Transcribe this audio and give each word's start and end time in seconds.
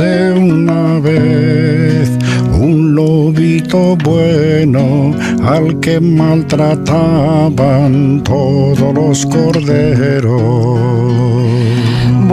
una 0.00 0.98
vez 1.00 2.08
un 2.58 2.94
lobito 2.94 3.94
bueno 3.96 5.14
al 5.44 5.78
que 5.80 6.00
maltrataban 6.00 8.22
todos 8.24 8.94
los 8.94 9.26
corderos. 9.26 10.32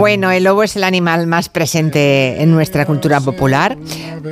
Bueno, 0.00 0.30
el 0.30 0.44
lobo 0.44 0.62
es 0.62 0.76
el 0.76 0.84
animal 0.84 1.26
más 1.26 1.50
presente 1.50 2.40
en 2.40 2.50
nuestra 2.50 2.86
cultura 2.86 3.20
popular 3.20 3.76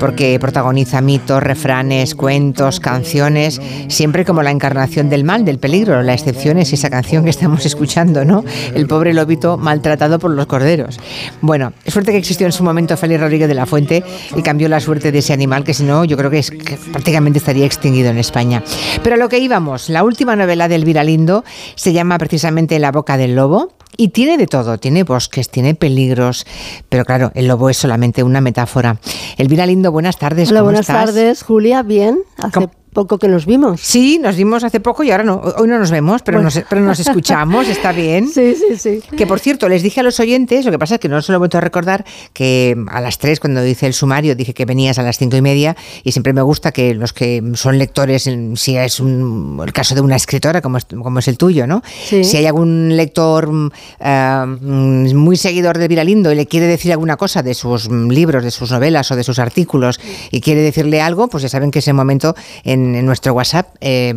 porque 0.01 0.39
protagoniza 0.41 1.03
mitos, 1.03 1.43
refranes, 1.43 2.15
cuentos, 2.15 2.81
canciones, 2.81 3.61
siempre 3.89 4.25
como 4.25 4.43
la 4.43 4.51
encarnación 4.51 5.11
del 5.11 5.25
mal, 5.25 5.45
del 5.45 5.59
peligro. 5.59 6.03
La 6.03 6.15
excepción 6.15 6.57
es 6.57 6.73
esa 6.73 6.89
canción 6.89 7.25
que 7.25 7.29
estamos 7.29 7.67
escuchando, 7.67 8.25
¿no? 8.25 8.45
El 8.75 8.87
pobre 8.87 9.13
lobito 9.13 9.59
maltratado 9.59 10.19
por 10.19 10.31
los 10.31 10.47
corderos. 10.47 10.99
Bueno, 11.43 11.75
suerte 11.87 12.13
que 12.13 12.19
existió 12.19 12.47
en 12.47 12.53
su 12.53 12.65
momento 12.65 12.97
Félix 12.97 13.21
Rodríguez 13.21 13.49
de 13.49 13.55
la 13.55 13.67
Fuente 13.67 14.03
y 14.35 14.41
cambió 14.41 14.71
la 14.71 14.81
suerte 14.81 15.13
de 15.13 15.19
ese 15.19 15.35
animal 15.35 15.65
que 15.65 15.75
si 15.75 15.83
no, 15.83 16.07
yo 16.07 16.17
creo 16.17 16.31
que, 16.31 16.39
es, 16.39 16.51
que 16.51 16.79
prácticamente 16.93 17.41
estaría 17.41 17.67
extinguido 17.67 18.09
en 18.09 18.17
España. 18.17 18.63
Pero 19.03 19.17
a 19.17 19.19
lo 19.19 19.29
que 19.29 19.39
íbamos, 19.39 19.91
la 19.91 20.03
última 20.03 20.35
novela 20.35 20.67
del 20.67 20.87
Viralindo 20.87 21.45
se 21.75 21.93
llama 21.93 22.17
precisamente 22.17 22.79
La 22.79 22.91
boca 22.91 23.19
del 23.19 23.35
lobo 23.35 23.77
y 23.99 24.09
tiene 24.11 24.39
de 24.39 24.47
todo, 24.47 24.79
tiene 24.79 25.03
bosques, 25.03 25.51
tiene 25.51 25.75
peligros, 25.75 26.47
pero 26.89 27.05
claro, 27.05 27.33
el 27.35 27.49
lobo 27.49 27.69
es 27.69 27.77
solamente 27.77 28.23
una 28.23 28.41
metáfora. 28.41 28.99
Elvira 29.37 29.67
Lindo, 29.67 29.91
buenas 29.91 30.17
tardes. 30.19 30.51
Hola, 30.51 30.63
buenas 30.63 30.87
tardes, 30.87 31.43
Julia, 31.43 31.83
bien. 31.83 32.21
Hace 32.39 32.71
poco 32.99 33.19
que 33.19 33.29
nos 33.29 33.47
vimos. 33.47 33.81
Sí, 33.81 34.19
nos 34.19 34.35
vimos 34.35 34.65
hace 34.65 34.81
poco 34.81 35.05
y 35.05 35.13
ahora 35.13 35.23
no. 35.23 35.41
Hoy 35.57 35.69
no 35.69 35.79
nos 35.79 35.93
vemos, 35.93 36.23
pero, 36.23 36.43
nos, 36.43 36.61
pero 36.69 36.81
nos 36.81 36.99
escuchamos, 36.99 37.69
está 37.69 37.93
bien. 37.93 38.29
Sí, 38.39 38.55
sí, 38.55 38.77
sí. 38.77 39.17
Que 39.17 39.27
por 39.27 39.41
cierto, 39.41 39.69
les 39.69 39.83
dije 39.83 40.01
a 40.01 40.03
los 40.03 40.21
oyentes, 40.21 40.65
lo 40.65 40.71
que 40.71 40.79
pasa 40.79 40.97
es 40.97 41.01
que 41.01 41.09
no 41.09 41.21
se 41.23 41.33
lo 41.33 41.37
he 41.37 41.39
vuelto 41.39 41.59
a 41.59 41.61
recordar, 41.61 42.05
que 42.33 42.77
a 42.89 43.01
las 43.01 43.19
tres, 43.19 43.41
cuando 43.41 43.65
hice 43.67 43.87
el 43.87 43.95
sumario, 43.95 44.37
dije 44.37 44.55
que 44.55 44.65
venías 44.65 44.99
a 44.99 45.03
las 45.03 45.19
cinco 45.19 45.37
y 45.37 45.43
media 45.43 45.77
y 46.05 46.13
siempre 46.13 46.33
me 46.33 46.43
gusta 46.43 46.71
que 46.71 46.95
los 46.95 47.13
que 47.13 47.43
son 47.55 47.79
lectores, 47.79 48.29
si 48.55 48.77
es 48.77 49.01
un, 49.01 49.61
el 49.65 49.73
caso 49.73 49.95
de 49.95 50.01
una 50.03 50.17
escritora 50.17 50.61
como 50.61 50.79
es, 50.79 50.85
como 50.85 51.19
es 51.19 51.29
el 51.29 51.39
tuyo, 51.39 51.67
¿no? 51.67 51.83
Si 52.09 52.37
hay 52.37 52.47
algún 52.47 52.97
lector 52.97 53.49
uh, 53.49 54.47
muy 54.47 55.37
seguidor 55.37 55.79
de 55.79 55.89
Viralindo 55.89 56.31
y 56.31 56.37
le 56.37 56.47
quiere 56.47 56.67
decir 56.67 56.93
alguna 56.93 57.17
cosa 57.17 57.43
de 57.43 57.55
sus 57.55 57.91
libros, 57.91 58.45
de 58.45 58.51
sus 58.51 58.71
novelas 58.71 59.11
o 59.11 59.17
de 59.17 59.25
sus 59.25 59.39
artículos 59.39 59.99
y 60.31 60.41
quiere 60.41 60.61
decirle 60.61 61.01
algo, 61.01 61.29
pues 61.29 61.43
ya 61.43 61.49
saben 61.49 61.71
que 61.71 61.81
ese 61.81 61.93
momento 61.93 62.35
en 62.65 62.88
en, 62.95 63.07
nuestro 63.07 63.35
WhatsApp 63.35 63.75
eh, 63.81 64.15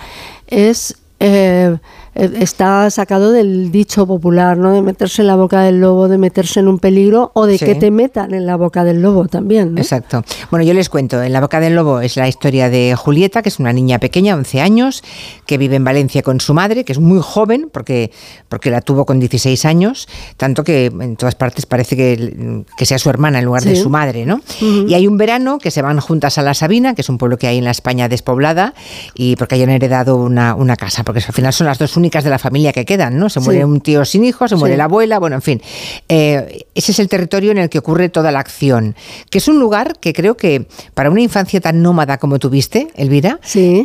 es 0.49 0.99
eh, 1.19 1.78
está 2.16 2.91
sacado 2.91 3.31
del 3.31 3.71
dicho 3.71 4.06
popular, 4.06 4.56
¿no? 4.56 4.72
De 4.72 4.82
meterse 4.82 5.22
en 5.22 5.28
la 5.28 5.37
boca 5.37 5.62
del 5.62 5.81
lobo, 5.81 6.09
de 6.09 6.19
meterse 6.19 6.60
en 6.60 6.69
un 6.69 6.78
peligro 6.78 7.31
o 7.34 7.47
de 7.47 7.59
que 7.59 7.75
te 7.75 7.91
metan 7.91 8.32
en 8.32 8.47
la 8.47 8.56
boca 8.56 8.84
del 8.84 9.03
lobo 9.03 9.28
también. 9.28 9.77
Exacto. 9.77 10.25
Bueno, 10.50 10.65
yo 10.65 10.72
les 10.72 10.88
cuento, 10.88 11.22
en 11.22 11.32
la 11.32 11.41
boca 11.41 11.60
del 11.60 11.75
lobo 11.75 12.00
es 12.00 12.16
la 12.16 12.26
historia 12.26 12.71
de 12.71 12.94
Julieta, 12.97 13.43
que 13.43 13.50
es 13.50 13.59
una 13.59 13.72
niña 13.72 13.99
pequeña, 13.99 14.34
11 14.34 14.60
años, 14.60 15.05
que 15.44 15.59
vive 15.59 15.76
en 15.76 15.84
Valencia 15.84 16.22
con 16.22 16.41
su 16.41 16.55
madre, 16.55 16.84
que 16.84 16.93
es 16.93 16.99
muy 16.99 17.21
joven, 17.22 17.69
porque, 17.71 18.10
porque 18.49 18.71
la 18.71 18.81
tuvo 18.81 19.05
con 19.05 19.21
16 19.21 19.65
años, 19.66 20.09
tanto 20.37 20.65
que 20.65 20.87
en 20.87 21.16
todas 21.16 21.34
partes 21.34 21.66
parece 21.66 21.97
que, 21.97 22.65
que 22.78 22.87
sea 22.87 22.99
su 22.99 23.10
hermana 23.10 23.41
en 23.41 23.44
lugar 23.44 23.62
de 23.62 23.76
su 23.76 23.91
madre, 23.91 24.25
¿no? 24.25 24.41
Y 24.60 24.94
hay 24.94 25.06
un 25.06 25.19
verano 25.19 25.59
que 25.59 25.71
se 25.71 25.82
van 25.82 26.00
juntas 26.00 26.38
a 26.38 26.43
La 26.43 26.55
Sabina, 26.55 26.94
que 26.94 27.03
es 27.03 27.09
un 27.09 27.19
pueblo 27.19 27.37
que 27.37 27.47
hay 27.47 27.59
en 27.59 27.65
la 27.65 27.71
España 27.72 28.09
despoblada, 28.09 28.75
y 29.15 29.37
porque 29.37 29.56
hayan 29.56 29.71
heredado 29.71 30.16
una, 30.16 30.55
una 30.55 30.76
casa, 30.76 31.05
porque 31.05 31.22
al 31.26 31.34
final 31.34 31.53
son 31.53 31.66
las 31.66 31.78
dos 31.78 31.97
únicas 31.97 32.06
de 32.11 32.31
la 32.31 32.39
familia 32.39 32.72
que 32.72 32.84
quedan, 32.84 33.19
¿no? 33.19 33.28
Se 33.28 33.41
muere 33.41 33.65
un 33.65 33.81
tío 33.81 34.05
sin 34.05 34.25
hijos, 34.25 34.50
se 34.50 34.56
muere 34.56 34.77
la 34.77 34.84
abuela, 34.84 35.19
bueno, 35.19 35.37
en 35.37 35.43
fin. 35.43 35.62
Eh, 36.09 36.67
ese 36.75 36.93
es 36.93 36.99
el 36.99 37.09
territorio 37.09 37.50
en 37.50 37.59
el 37.59 37.69
que 37.69 37.78
ocurre 37.78 38.09
toda 38.09 38.31
la 38.31 38.41
acción, 38.41 38.94
que 39.31 39.39
es 39.39 39.49
un 39.49 39.59
lugar 39.59 39.99
que 40.00 40.12
creo 40.12 40.37
que 40.37 40.67
para 40.94 41.11
una 41.11 41.21
infancia 41.21 41.61
tan 41.61 41.83
nómada 41.83 42.19
como 42.19 42.39
tuviste, 42.39 42.89
Elvira, 42.94 43.41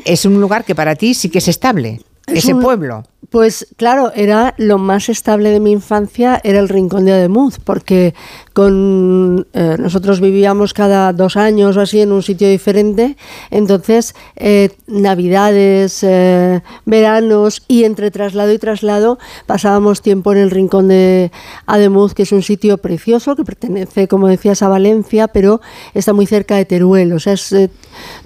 es 0.06 0.26
un 0.26 0.40
lugar 0.40 0.66
que 0.66 0.76
para 0.76 0.96
ti 0.96 1.14
sí 1.14 1.30
que 1.30 1.40
es 1.40 1.48
estable 1.48 2.02
ese 2.28 2.56
pueblo. 2.56 3.04
Pues 3.30 3.68
claro, 3.78 4.12
era 4.16 4.56
lo 4.58 4.80
más 4.80 5.08
estable 5.08 5.52
de 5.52 5.60
mi 5.60 5.72
infancia, 5.72 6.42
era 6.44 6.60
el 6.60 6.68
rincón 6.68 7.06
de 7.06 7.14
Ademuz, 7.14 7.60
porque 7.64 8.16
con 8.52 9.48
eh, 9.54 9.78
nosotros 9.80 10.20
vivíamos 10.20 10.74
cada 10.74 11.14
dos 11.14 11.38
años 11.38 11.78
o 11.78 11.82
así 11.82 12.02
en 12.02 12.12
un 12.12 12.24
sitio 12.24 12.50
diferente, 12.50 13.16
entonces 13.52 14.16
eh, 14.36 14.72
navidades, 14.88 16.04
eh, 16.04 16.62
veranos 16.86 17.64
y 17.68 17.84
entre 17.84 18.12
traslado 18.12 18.52
y 18.52 18.58
traslado 18.58 19.20
pasábamos 19.46 20.02
tiempo 20.02 20.34
en 20.34 20.40
el 20.40 20.52
rincón 20.52 20.88
de 20.88 21.32
Ademuz, 21.68 22.14
que 22.16 22.24
es 22.24 22.32
un 22.32 22.42
sitio 22.42 22.80
precioso 22.80 23.36
que 23.36 23.46
pertenece, 23.46 24.08
como 24.08 24.28
decías, 24.28 24.64
a 24.64 24.68
Valencia, 24.68 25.28
pero 25.30 25.62
está 25.94 26.12
muy 26.12 26.26
cerca 26.26 26.58
de 26.58 26.66
Teruel, 26.66 27.14
o 27.14 27.20
sea, 27.20 27.34
es 27.34 27.56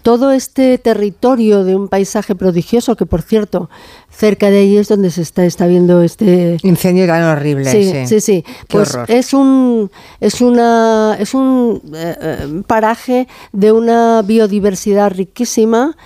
todo 0.02 0.32
este 0.32 0.78
territorio 0.78 1.64
de 1.64 1.76
un 1.76 1.90
paisaje 1.90 2.34
prodigioso 2.34 2.96
que, 2.96 3.06
por 3.06 3.22
cierto, 3.22 3.70
cerca 4.16 4.50
de 4.50 4.60
ahí 4.60 4.78
es 4.78 4.88
donde 4.88 5.12
se 5.12 5.22
está, 5.22 5.46
está 5.46 5.68
viendo 5.68 6.02
este 6.02 6.58
incendio 6.64 7.06
tan 7.06 7.24
horrible. 7.24 7.70
Sí, 7.70 8.08
sí, 8.08 8.22
sí. 8.22 8.46
Pues 8.70 8.98
es 9.08 9.34
un 9.34 9.92
es 10.22 10.42
una 10.42 11.18
es 11.20 11.34
un 11.34 11.82
eh, 11.94 12.16
eh, 12.22 12.62
paraje 12.66 13.28
de 13.52 13.72
una 13.72 14.22
biodiversidad 14.22 15.12
riquísima 15.12 15.98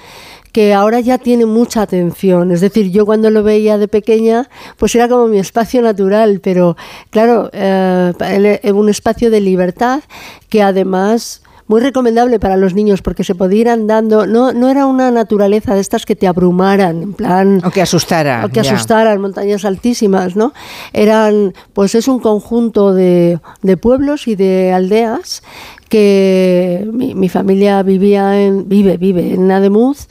que 0.51 0.73
ahora 0.73 0.99
ya 0.99 1.19
tiene 1.19 1.45
mucha 1.45 1.83
atención. 1.83 2.51
Es 2.51 2.61
decir, 2.61 2.89
yo 2.89 3.05
cuando 3.05 3.29
lo 3.29 3.43
veía 3.43 3.77
de 3.77 3.87
pequeña, 3.87 4.49
pues 4.77 4.95
era 4.95 5.07
como 5.07 5.27
mi 5.27 5.37
espacio 5.37 5.83
natural, 5.83 6.39
pero 6.43 6.75
claro, 7.11 7.51
eh, 7.53 8.59
un 8.73 8.89
espacio 8.89 9.29
de 9.29 9.41
libertad 9.41 10.01
que 10.49 10.63
además 10.63 11.43
muy 11.69 11.81
recomendable 11.81 12.39
para 12.39 12.57
los 12.57 12.73
niños 12.73 13.03
porque 13.03 13.23
se 13.23 13.35
podía 13.35 13.61
ir 13.61 13.69
andando. 13.69 14.25
No, 14.25 14.51
no 14.53 14.69
era 14.69 14.87
una 14.87 15.11
naturaleza 15.11 15.75
de 15.75 15.81
estas 15.81 16.03
que 16.03 16.15
te 16.15 16.27
abrumaran, 16.27 17.03
en 17.03 17.13
plan. 17.13 17.61
O 17.63 17.69
que 17.69 17.83
asustaran. 17.83 18.43
O 18.43 18.49
que 18.49 18.59
asustaran, 18.59 19.21
montañas 19.21 19.63
altísimas, 19.65 20.35
¿no? 20.35 20.51
Eran, 20.93 21.53
pues 21.73 21.93
es 21.93 22.07
un 22.07 22.19
conjunto 22.19 22.95
de, 22.95 23.39
de 23.61 23.77
pueblos 23.77 24.27
y 24.27 24.35
de 24.35 24.73
aldeas 24.73 25.43
que 25.89 26.89
mi, 26.91 27.13
mi, 27.13 27.29
familia 27.29 27.83
vivía 27.83 28.41
en, 28.41 28.67
vive, 28.67 28.97
vive 28.97 29.35
en 29.35 29.47
Nademuz 29.47 30.07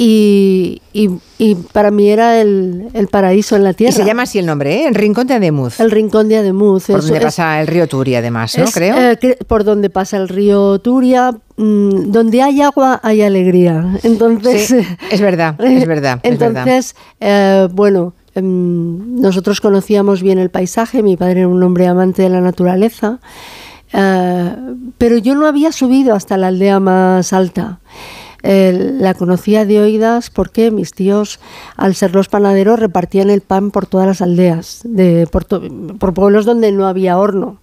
y, 0.00 0.80
y, 0.92 1.54
para 1.72 1.90
mí 1.90 2.08
era 2.08 2.40
el, 2.40 2.88
el, 2.94 3.08
paraíso 3.08 3.56
en 3.56 3.64
la 3.64 3.72
tierra. 3.72 3.90
Y 3.90 3.96
se 3.96 4.04
llama 4.04 4.22
así 4.22 4.38
el 4.38 4.46
nombre, 4.46 4.82
¿eh? 4.82 4.86
El 4.86 4.94
Rincón 4.94 5.26
de 5.26 5.34
Ademuz. 5.34 5.80
El 5.80 5.90
Rincón 5.90 6.28
de 6.28 6.36
Ademuz. 6.36 6.86
Por 6.86 7.02
donde 7.02 7.20
pasa 7.20 7.60
el 7.60 7.66
río 7.66 7.88
Turia, 7.88 8.20
además, 8.20 8.56
¿no? 8.56 8.66
Creo. 8.66 8.96
Eh, 8.96 9.38
por 9.48 9.64
donde 9.64 9.90
pasa 9.90 10.16
el 10.18 10.28
río 10.28 10.78
Turia, 10.78 11.32
mm, 11.56 12.12
donde 12.12 12.42
hay 12.42 12.62
agua 12.62 13.00
hay 13.02 13.22
alegría. 13.22 13.98
Entonces. 14.04 14.72
es 15.10 15.20
verdad, 15.20 15.60
es 15.60 15.84
verdad. 15.86 16.20
entonces, 16.22 16.94
eh, 17.20 17.66
bueno. 17.72 18.14
Em, 18.34 19.20
nosotros 19.20 19.60
conocíamos 19.60 20.22
bien 20.22 20.38
el 20.38 20.50
paisaje, 20.50 21.02
mi 21.02 21.16
padre 21.16 21.40
era 21.40 21.48
un 21.48 21.60
hombre 21.60 21.88
amante 21.88 22.22
de 22.22 22.28
la 22.28 22.40
naturaleza, 22.40 23.18
eh, 23.92 24.54
pero 24.96 25.18
yo 25.18 25.34
no 25.34 25.46
había 25.46 25.72
subido 25.72 26.14
hasta 26.14 26.36
la 26.36 26.48
aldea 26.48 26.78
más 26.78 27.32
alta. 27.32 27.80
La 28.42 29.14
conocía 29.14 29.64
de 29.64 29.80
oídas 29.80 30.30
porque 30.30 30.70
mis 30.70 30.92
tíos, 30.92 31.40
al 31.76 31.94
ser 31.94 32.14
los 32.14 32.28
panaderos, 32.28 32.78
repartían 32.78 33.30
el 33.30 33.40
pan 33.40 33.70
por 33.70 33.86
todas 33.86 34.06
las 34.06 34.22
aldeas, 34.22 34.80
de, 34.84 35.26
por 35.26 36.14
pueblos 36.14 36.44
donde 36.44 36.72
no 36.72 36.86
había 36.86 37.18
horno. 37.18 37.58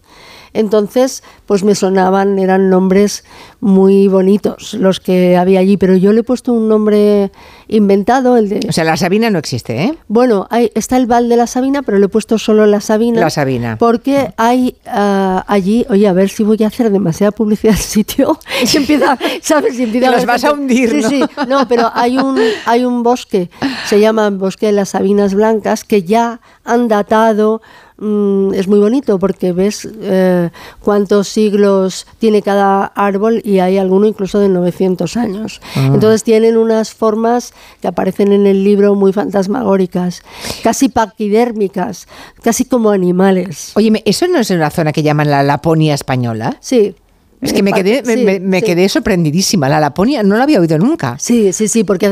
Entonces, 0.56 1.22
pues 1.46 1.64
me 1.64 1.76
sonaban, 1.76 2.40
eran 2.40 2.70
nombres 2.70 3.26
muy 3.60 4.08
bonitos 4.08 4.74
los 4.76 5.00
que 5.00 5.36
había 5.36 5.60
allí, 5.60 5.76
pero 5.76 5.96
yo 5.96 6.14
le 6.14 6.22
he 6.22 6.24
puesto 6.24 6.54
un 6.54 6.70
nombre 6.70 7.32
inventado, 7.68 8.38
el 8.38 8.48
de... 8.48 8.66
O 8.70 8.72
sea, 8.72 8.84
la 8.84 8.96
Sabina 8.96 9.30
no 9.30 9.38
existe, 9.38 9.84
¿eh? 9.84 9.98
Bueno, 10.08 10.48
hay, 10.50 10.72
está 10.76 10.98
el 10.98 11.08
Val 11.08 11.28
de 11.30 11.36
la 11.36 11.46
Sabina, 11.46 11.82
pero 11.82 12.00
le 12.00 12.06
he 12.06 12.10
puesto 12.10 12.38
solo 12.38 12.66
la 12.66 12.80
Sabina. 12.80 13.20
La 13.20 13.30
Sabina. 13.30 13.78
Porque 13.78 14.34
hay 14.38 14.78
ah, 14.86 15.44
allí, 15.48 15.86
oye, 15.90 16.08
a 16.08 16.14
ver 16.14 16.30
si 16.30 16.44
voy 16.44 16.64
a 16.64 16.68
hacer 16.68 16.90
demasiada 16.90 17.32
publicidad 17.32 17.74
al 17.74 17.82
sitio. 17.82 18.40
Se 18.66 18.78
empieza, 18.78 19.18
¿sabes? 19.42 19.78
Empieza 19.78 20.12
los 20.16 20.26
vas 20.26 20.44
a 20.46 20.54
hundir, 20.54 20.90
Sí, 20.90 21.02
¿no? 21.02 21.10
sí. 21.10 21.24
No, 21.48 21.68
pero 21.68 21.92
hay 21.94 22.18
un, 22.18 22.40
hay 22.66 22.86
un 22.86 23.04
bosque, 23.04 23.50
se 23.86 24.00
llama 24.00 24.30
Bosque 24.30 24.68
de 24.68 24.72
las 24.72 24.90
Sabinas 24.90 25.34
Blancas, 25.34 25.84
que 25.84 26.04
ya 26.04 26.40
han 26.64 26.88
datado 26.88 27.62
Mm, 27.98 28.54
es 28.54 28.68
muy 28.68 28.80
bonito 28.80 29.18
porque 29.20 29.54
ves 29.54 29.88
eh, 30.02 30.50
cuántos 30.82 31.30
siglos 31.30 32.06
tiene 32.20 32.42
cada 32.42 32.86
árbol 32.86 33.42
y 33.46 33.60
hay 33.60 33.78
alguno 33.78 34.06
incluso 34.06 34.40
de 34.40 34.50
900 34.50 35.16
años. 35.16 35.62
Ah. 35.76 35.92
Entonces 35.94 36.24
tienen 36.24 36.58
unas 36.58 36.94
formas 36.94 37.54
que 37.82 37.88
aparecen 37.88 38.34
en 38.34 38.48
el 38.48 38.64
libro 38.64 38.96
muy 38.96 39.14
fantasmagóricas, 39.14 40.24
casi 40.62 40.90
paquidérmicas, 40.90 42.08
casi 42.42 42.66
como 42.66 42.90
animales. 42.90 43.72
Oye, 43.76 44.02
¿eso 44.06 44.28
no 44.28 44.40
es 44.40 44.50
una 44.50 44.70
zona 44.72 44.92
que 44.92 45.04
llaman 45.04 45.30
la 45.30 45.44
Laponia 45.44 45.94
española? 45.94 46.58
Sí. 46.60 46.96
Es 47.42 47.54
que 47.54 47.64
me 47.64 47.74
quedé, 47.74 48.02
me, 48.40 48.62
quedé 48.62 48.90
sorprendidísima. 48.90 49.70
La 49.70 49.80
Laponia 49.80 50.24
no 50.24 50.36
la 50.38 50.44
había 50.44 50.60
oído 50.60 50.78
nunca. 50.78 51.18
Sí, 51.20 51.54
sí, 51.54 51.68
sí, 51.68 51.84
porque 51.84 52.08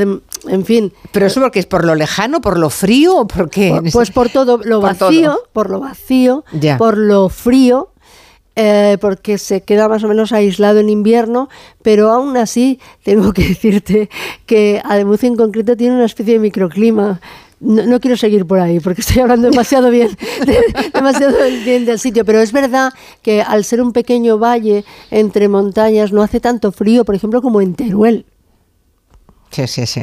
en 0.47 0.65
fin. 0.65 0.93
Pero 1.11 1.25
eso 1.25 1.41
porque 1.41 1.59
es 1.59 1.65
por 1.65 1.85
lo 1.85 1.95
lejano, 1.95 2.41
por 2.41 2.59
lo 2.59 2.69
frío 2.69 3.17
o 3.17 3.27
por 3.27 3.49
qué? 3.49 3.79
pues 3.91 4.11
por 4.11 4.29
todo 4.29 4.59
lo 4.63 4.81
vacío, 4.81 5.39
por 5.53 5.69
lo 5.69 5.79
vacío, 5.79 6.43
por 6.77 6.97
lo 6.97 7.29
frío. 7.29 7.89
Eh, 8.55 8.99
porque 9.01 9.39
se 9.39 9.63
queda 9.63 9.89
más 9.89 10.03
o 10.03 10.07
menos 10.07 10.31
aislado 10.31 10.79
en 10.79 10.87
invierno, 10.87 11.49
pero 11.81 12.11
aún 12.11 12.37
así 12.37 12.79
tengo 13.03 13.33
que 13.33 13.41
decirte 13.47 14.11
que 14.45 14.79
Ademucio 14.85 15.27
en 15.27 15.35
concreto 15.35 15.75
tiene 15.75 15.95
una 15.95 16.05
especie 16.05 16.33
de 16.35 16.39
microclima 16.39 17.19
no, 17.63 17.99
quiero 17.99 18.17
seguir 18.17 18.45
por 18.45 18.59
ahí 18.59 18.79
porque 18.79 19.01
estoy 19.01 19.21
hablando 19.21 19.49
demasiado 19.49 19.89
bien, 19.89 20.09
demasiado 20.93 21.37
bien 21.65 21.85
del 21.85 21.99
sitio, 21.99 22.25
pero 22.25 22.39
es 22.39 22.51
verdad 22.51 22.93
que 23.21 23.41
al 23.41 23.63
ser 23.63 23.81
un 23.81 23.93
pequeño 23.93 24.37
valle 24.37 24.83
entre 25.09 25.47
montañas 25.47 26.11
no 26.11 26.21
hace 26.21 26.39
tanto 26.39 26.71
frío, 26.71 27.05
por 27.05 27.15
ejemplo, 27.15 27.41
como 27.41 27.61
en 27.61 27.75
Teruel. 27.75 28.25
Sí, 29.51 29.67
sí, 29.67 29.85
sí. 29.85 30.01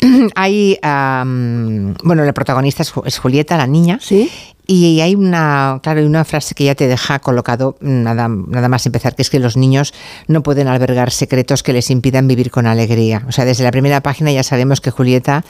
Hay, 0.36 0.78
bueno, 0.82 2.24
la 2.24 2.32
protagonista 2.32 2.82
es, 2.82 3.18
Julieta, 3.18 3.56
la 3.56 3.66
niña. 3.66 3.98
Sí. 4.00 4.30
Y 4.72 5.00
hay 5.00 5.16
una, 5.16 5.80
claro, 5.82 5.98
hay 5.98 6.06
una 6.06 6.24
frase 6.24 6.54
que 6.54 6.62
ya 6.62 6.76
te 6.76 6.86
deja 6.86 7.18
colocado 7.18 7.74
nada, 7.80 8.28
nada 8.28 8.68
más 8.68 8.86
empezar, 8.86 9.16
que 9.16 9.22
es 9.22 9.28
que 9.28 9.40
los 9.40 9.56
niños 9.56 9.92
no 10.28 10.44
pueden 10.44 10.68
albergar 10.68 11.10
secretos 11.10 11.64
que 11.64 11.72
les 11.72 11.90
impidan 11.90 12.28
vivir 12.28 12.52
con 12.52 12.68
alegría. 12.68 13.24
O 13.26 13.32
sea, 13.32 13.44
desde 13.44 13.64
la 13.64 13.72
primera 13.72 14.00
página 14.00 14.30
ya 14.30 14.44
sabemos 14.44 14.80
que 14.80 14.92
Julieta 14.92 15.44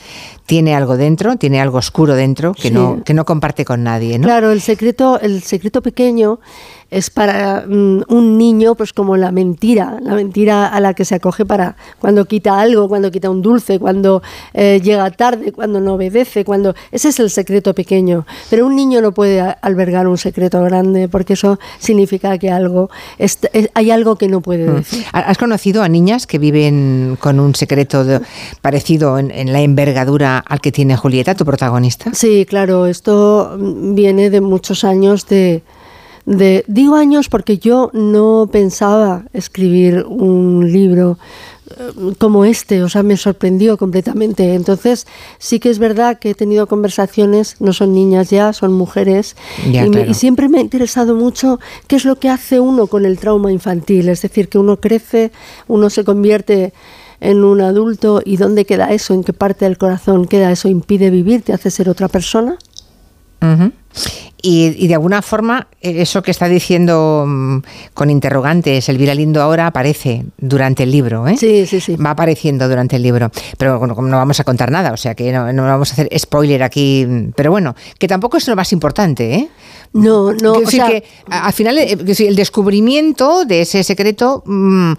tiene 0.46 0.75
algo 0.75 0.96
dentro, 0.96 1.37
tiene 1.37 1.61
algo 1.61 1.76
oscuro 1.76 2.14
dentro 2.14 2.55
que, 2.55 2.70
no, 2.70 3.02
que 3.05 3.12
no 3.12 3.26
comparte 3.26 3.67
con 3.67 3.84
nadie. 3.84 4.19
¿no? 4.19 4.25
Claro, 4.25 4.52
el 4.52 4.62
secreto, 4.62 5.20
el 5.20 5.43
secreto 5.43 5.82
pequeño 5.82 6.40
es 6.90 7.10
para 7.10 7.64
mm, 7.66 8.02
un 8.08 8.38
niño 8.38 8.75
pues 8.75 8.92
como 8.92 9.16
la 9.16 9.31
mentira, 9.31 9.98
la 10.02 10.14
mentira 10.14 10.66
a 10.66 10.81
la 10.81 10.94
que 10.94 11.04
se 11.04 11.14
acoge 11.14 11.44
para 11.44 11.76
cuando 11.98 12.25
quita 12.25 12.60
algo, 12.60 12.88
cuando 12.88 13.10
quita 13.10 13.31
un 13.31 13.42
dulce, 13.42 13.78
cuando 13.78 14.22
eh, 14.54 14.81
llega 14.82 15.10
tarde, 15.10 15.52
cuando 15.52 15.81
no 15.81 15.94
obedece, 15.94 16.44
cuando 16.44 16.75
ese 16.90 17.08
es 17.08 17.20
el 17.20 17.31
secreto 17.31 17.75
pequeño. 17.75 18.26
Pero 18.48 18.66
un 18.66 18.76
niño 18.76 19.00
no 19.00 19.12
puede 19.12 19.40
albergar 19.40 20.06
un 20.08 20.19
secreto 20.19 20.62
grande 20.62 21.08
porque 21.08 21.34
eso 21.34 21.58
significa 21.78 22.38
que 22.38 22.50
algo 22.50 22.90
hay 23.75 23.90
algo 23.90 24.16
que 24.16 24.28
no 24.28 24.40
puede 24.40 24.69
mm. 24.69 24.76
decir. 24.76 25.04
¿Has 25.12 25.38
conocido 25.38 25.82
a 25.82 25.88
niñas 25.88 26.26
que 26.26 26.38
viven 26.38 27.16
con 27.20 27.40
un 27.40 27.54
secreto 27.54 28.04
parecido 28.62 29.19
en 29.19 29.52
la 29.52 29.60
envergadura 29.60 30.38
al 30.38 30.60
que 30.60 30.72
tiene 30.72 30.96
Julieta, 30.96 31.34
tu 31.34 31.44
protagonista? 31.44 32.10
Sí, 32.14 32.46
claro, 32.48 32.87
esto 32.87 33.56
viene 33.58 34.31
de 34.31 34.40
muchos 34.40 34.84
años 34.84 35.26
de, 35.26 35.62
de, 36.26 36.64
digo 36.67 36.96
años 36.96 37.28
porque 37.28 37.58
yo 37.58 37.90
no 37.93 38.49
pensaba 38.50 39.25
escribir 39.32 40.05
un 40.06 40.70
libro 40.72 41.19
eh, 41.78 42.14
como 42.19 42.44
este, 42.44 42.82
o 42.82 42.88
sea, 42.88 43.02
me 43.02 43.17
sorprendió 43.17 43.76
completamente. 43.76 44.55
Entonces, 44.55 45.06
sí 45.38 45.61
que 45.61 45.70
es 45.70 45.78
verdad 45.78 46.19
que 46.19 46.31
he 46.31 46.34
tenido 46.34 46.67
conversaciones, 46.67 47.56
no 47.61 47.72
son 47.72 47.94
niñas 47.94 48.31
ya, 48.31 48.52
son 48.52 48.72
mujeres, 48.72 49.37
y, 49.67 50.14
siempre 50.14 50.49
me 50.49 50.58
ha 50.58 50.62
interesado 50.62 51.14
mucho 51.14 51.61
qué 51.87 51.96
es 51.96 52.05
lo 52.05 52.17
que 52.17 52.28
hace 52.28 52.61
uno 52.61 52.87
con 52.87 53.05
el 53.05 53.19
trauma 53.19 53.52
infantil, 53.52 54.08
es 54.08 54.23
decir, 54.23 54.49
que 54.49 54.58
uno 54.58 54.78
crece, 54.78 55.32
uno 55.69 55.90
se 55.90 56.05
convierte 56.05 56.73
en 57.20 57.44
un 57.44 57.61
adulto 57.61 58.23
y 58.25 58.37
dónde 58.37 58.64
queda 58.64 58.93
eso, 58.93 59.14
en 59.14 59.25
qué 59.25 59.32
parte 59.32 59.66
del 59.66 59.78
corazón 59.78 60.26
queda 60.26 60.50
eso, 60.50 60.69
impide 60.69 61.11
vivir, 61.11 61.43
te 61.43 61.52
hace 61.52 61.70
ser 61.70 61.88
otra 61.88 62.08
persona. 62.08 62.56
Y, 64.42 64.87
de 64.87 64.94
alguna 64.94 65.22
forma, 65.22 65.69
eh, 65.81 66.02
eso 66.02 66.22
que 66.22 66.31
está 66.31 66.48
diciendo 66.48 67.25
mm, 67.26 67.58
con 67.94 68.10
interrogantes 68.10 68.88
Elvira 68.88 69.14
Lindo 69.14 69.42
ahora 69.42 69.66
aparece 69.66 70.25
durante 70.38 70.84
el 70.84 70.90
libro. 70.90 71.28
¿eh? 71.28 71.37
Sí, 71.37 71.66
sí, 71.66 71.81
sí. 71.81 71.96
Va 71.96 72.10
apareciendo 72.10 72.69
durante 72.69 72.96
el 72.96 73.02
libro. 73.02 73.31
Pero 73.58 73.78
bueno, 73.78 73.94
no 73.94 74.16
vamos 74.16 74.40
a 74.40 74.44
contar 74.44 74.70
nada, 74.70 74.92
o 74.92 74.96
sea 74.96 75.14
que 75.14 75.32
no, 75.32 75.52
no 75.52 75.64
vamos 75.64 75.90
a 75.90 75.92
hacer 75.92 76.08
spoiler 76.19 76.62
aquí. 76.62 77.06
Pero 77.37 77.50
bueno, 77.50 77.75
que 77.98 78.08
tampoco 78.08 78.37
es 78.37 78.48
lo 78.48 78.56
más 78.56 78.72
importante. 78.72 79.34
¿eh? 79.34 79.48
No, 79.92 80.32
no. 80.32 80.52
o 80.52 80.70
sea, 80.70 80.87
que 80.87 81.04
al 81.28 81.52
final 81.52 81.76
eh, 81.78 81.98
el 81.98 82.37
descubrimiento 82.37 83.44
de 83.44 83.62
ese 83.62 83.82
secreto, 83.82 84.44
mm, 84.46 84.92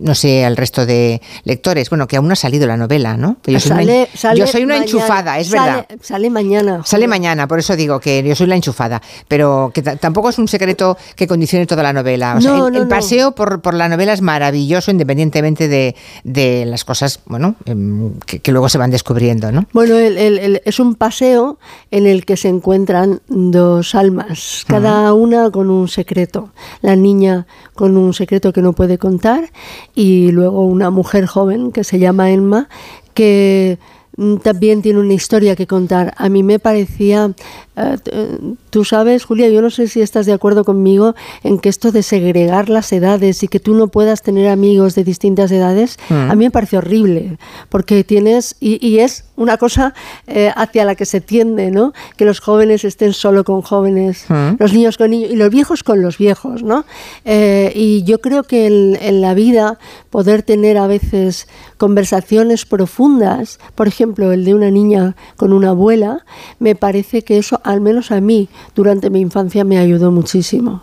no 0.00 0.14
sé, 0.14 0.44
al 0.44 0.56
resto 0.56 0.86
de 0.86 1.20
lectores, 1.42 1.90
bueno, 1.90 2.06
que 2.06 2.16
aún 2.16 2.28
no 2.28 2.34
ha 2.34 2.36
salido 2.36 2.66
la 2.68 2.76
novela, 2.76 3.16
¿no? 3.16 3.38
Yo 3.44 3.58
soy, 3.58 3.70
sale, 3.70 4.08
una, 4.22 4.34
yo 4.34 4.46
soy 4.46 4.62
una 4.62 4.76
enchufada, 4.76 5.40
es 5.40 5.50
verdad. 5.50 5.86
Sale 6.00 6.30
mañana. 6.30 6.82
Sale 6.84 7.08
mañana, 7.08 7.48
por 7.48 7.58
eso 7.58 7.74
digo 7.74 7.98
que 7.98 8.22
yo 8.22 8.36
soy 8.36 8.46
la 8.46 8.54
enchufada, 8.54 9.02
pero 9.26 9.72
que 9.74 9.82
tampoco 9.82 10.28
es 10.28 10.38
un 10.38 10.46
secreto 10.46 10.96
que 11.16 11.26
condicione 11.26 11.66
toda 11.66 11.82
la 11.82 11.92
novela. 11.92 12.36
O 12.36 12.40
sea, 12.40 12.68
el, 12.72 12.86
paseo 12.86 13.32
por, 13.32 13.60
por, 13.60 13.74
la 13.74 13.88
novela 13.88 14.12
es 14.12 14.22
maravilloso 14.22 14.92
independientemente 14.92 15.66
de, 15.66 15.96
de 16.22 16.64
las 16.64 16.84
cosas, 16.84 17.20
bueno, 17.26 17.56
em, 17.64 18.12
que, 18.20 18.52
luego 18.52 18.68
se 18.68 18.78
van 18.78 18.92
descubriendo, 18.92 19.50
¿no? 19.50 19.66
Bueno, 19.72 19.96
es 19.96 20.78
un 20.78 20.94
paseo 20.94 21.58
en 21.90 22.06
el 22.06 22.24
que 22.24 22.36
se 22.36 22.48
encuentran 22.48 23.20
dos 23.26 23.96
almas 23.96 24.27
cada 24.66 25.12
una 25.14 25.50
con 25.50 25.70
un 25.70 25.88
secreto. 25.88 26.50
La 26.82 26.96
niña 26.96 27.46
con 27.74 27.96
un 27.96 28.12
secreto 28.12 28.52
que 28.52 28.62
no 28.62 28.72
puede 28.72 28.98
contar 28.98 29.50
y 29.94 30.30
luego 30.32 30.66
una 30.66 30.90
mujer 30.90 31.26
joven 31.26 31.72
que 31.72 31.84
se 31.84 31.98
llama 31.98 32.30
Emma 32.30 32.68
que 33.14 33.78
mm, 34.16 34.36
también 34.36 34.82
tiene 34.82 35.00
una 35.00 35.14
historia 35.14 35.56
que 35.56 35.66
contar. 35.66 36.14
A 36.16 36.28
mí 36.28 36.42
me 36.42 36.58
parecía 36.58 37.32
eh, 37.78 37.96
eh, 38.06 38.38
tú 38.70 38.84
sabes, 38.84 39.24
Julia, 39.24 39.48
yo 39.48 39.62
no 39.62 39.70
sé 39.70 39.86
si 39.88 40.00
estás 40.00 40.26
de 40.26 40.32
acuerdo 40.32 40.64
conmigo 40.64 41.14
en 41.44 41.58
que 41.58 41.68
esto 41.68 41.92
de 41.92 42.02
segregar 42.02 42.68
las 42.68 42.92
edades 42.92 43.42
y 43.42 43.48
que 43.48 43.60
tú 43.60 43.74
no 43.74 43.88
puedas 43.88 44.22
tener 44.22 44.48
amigos 44.48 44.94
de 44.94 45.04
distintas 45.04 45.52
edades, 45.52 45.98
mm. 46.08 46.30
a 46.30 46.34
mí 46.34 46.44
me 46.46 46.50
parece 46.50 46.78
horrible, 46.78 47.38
porque 47.68 48.02
tienes, 48.04 48.56
y, 48.60 48.98
es 48.98 49.24
una 49.36 49.58
cosa 49.58 49.94
eh, 50.26 50.50
hacia 50.56 50.84
la 50.84 50.96
que 50.96 51.04
se 51.04 51.20
tiende, 51.20 51.70
¿no? 51.70 51.92
Que 52.16 52.24
los 52.24 52.40
jóvenes 52.40 52.84
estén 52.84 53.12
solo 53.12 53.44
con 53.44 53.62
jóvenes, 53.62 54.24
mm. 54.28 54.54
los 54.58 54.72
niños 54.72 54.98
con 54.98 55.10
niños 55.10 55.30
y 55.30 55.36
los 55.36 55.50
viejos 55.50 55.84
con 55.84 56.02
los 56.02 56.18
viejos, 56.18 56.62
¿no? 56.62 56.84
y 57.24 58.02
yo 58.04 58.20
creo 58.20 58.42
que 58.42 58.66
en 58.66 59.20
la 59.20 59.34
vida 59.34 59.78
poder 60.10 60.42
tener 60.42 60.78
a 60.78 60.86
veces 60.86 61.46
conversaciones 61.76 62.66
profundas, 62.66 63.58
por 63.74 63.88
ejemplo, 63.88 64.32
el 64.32 64.44
de 64.44 64.54
una 64.54 64.70
niña 64.70 65.16
con 65.36 65.52
una 65.52 65.70
abuela, 65.70 66.24
me 66.58 66.74
parece 66.74 67.22
que 67.22 67.38
eso 67.38 67.60
al 67.68 67.82
menos 67.82 68.10
a 68.12 68.20
mí, 68.22 68.48
durante 68.74 69.10
mi 69.10 69.20
infancia 69.20 69.62
me 69.62 69.76
ayudó 69.78 70.10
muchísimo. 70.10 70.82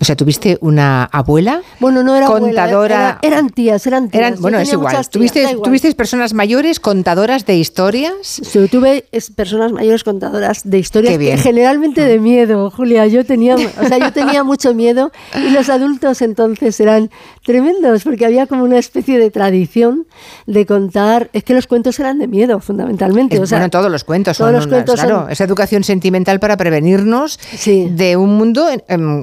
O 0.00 0.04
sea, 0.04 0.14
¿tuviste 0.14 0.58
una 0.60 1.04
abuela? 1.04 1.62
Bueno, 1.80 2.02
no 2.02 2.14
era 2.14 2.26
contadora. 2.26 3.10
Abuela, 3.10 3.18
eran 3.22 3.50
tías, 3.50 3.84
eran 3.86 4.08
tías. 4.10 4.40
bueno, 4.40 4.58
es 4.58 4.72
igual. 4.72 4.96
¿Tuviste, 5.08 5.94
personas 5.94 6.34
mayores 6.34 6.78
contadoras 6.78 7.46
de 7.46 7.56
historias? 7.56 8.14
Sí, 8.22 8.68
tuve 8.68 9.04
personas 9.34 9.72
mayores 9.72 10.04
contadoras 10.04 10.62
de 10.64 10.78
historias, 10.78 11.42
generalmente 11.42 12.04
de 12.04 12.18
miedo, 12.18 12.70
Julia. 12.70 13.06
Yo 13.06 13.24
tenía, 13.24 13.56
o 13.56 13.88
sea, 13.88 13.98
yo 13.98 14.12
tenía 14.12 14.44
mucho 14.44 14.74
miedo 14.74 15.10
y 15.36 15.50
los 15.50 15.68
adultos 15.68 16.22
entonces 16.22 16.78
eran 16.80 17.10
tremendos 17.48 18.04
porque 18.04 18.26
había 18.26 18.46
como 18.46 18.62
una 18.62 18.78
especie 18.78 19.18
de 19.18 19.30
tradición 19.30 20.06
de 20.46 20.66
contar. 20.66 21.30
Es 21.32 21.44
que 21.44 21.54
los 21.54 21.66
cuentos 21.66 21.98
eran 21.98 22.18
de 22.18 22.28
miedo, 22.28 22.60
fundamentalmente. 22.60 23.40
o 23.40 23.46
sea, 23.46 23.56
bueno, 23.56 23.70
todos 23.70 23.90
los 23.90 24.04
cuentos 24.04 24.36
son. 24.36 24.50
Todos 24.50 24.64
los 24.64 24.66
cuentos 24.66 25.00
claro, 25.00 25.28
esa 25.30 25.44
educación 25.44 25.82
sentimental 25.82 26.40
para 26.40 26.58
prevenirnos 26.58 27.40
de 27.64 28.16
un 28.18 28.36
mundo 28.36 28.66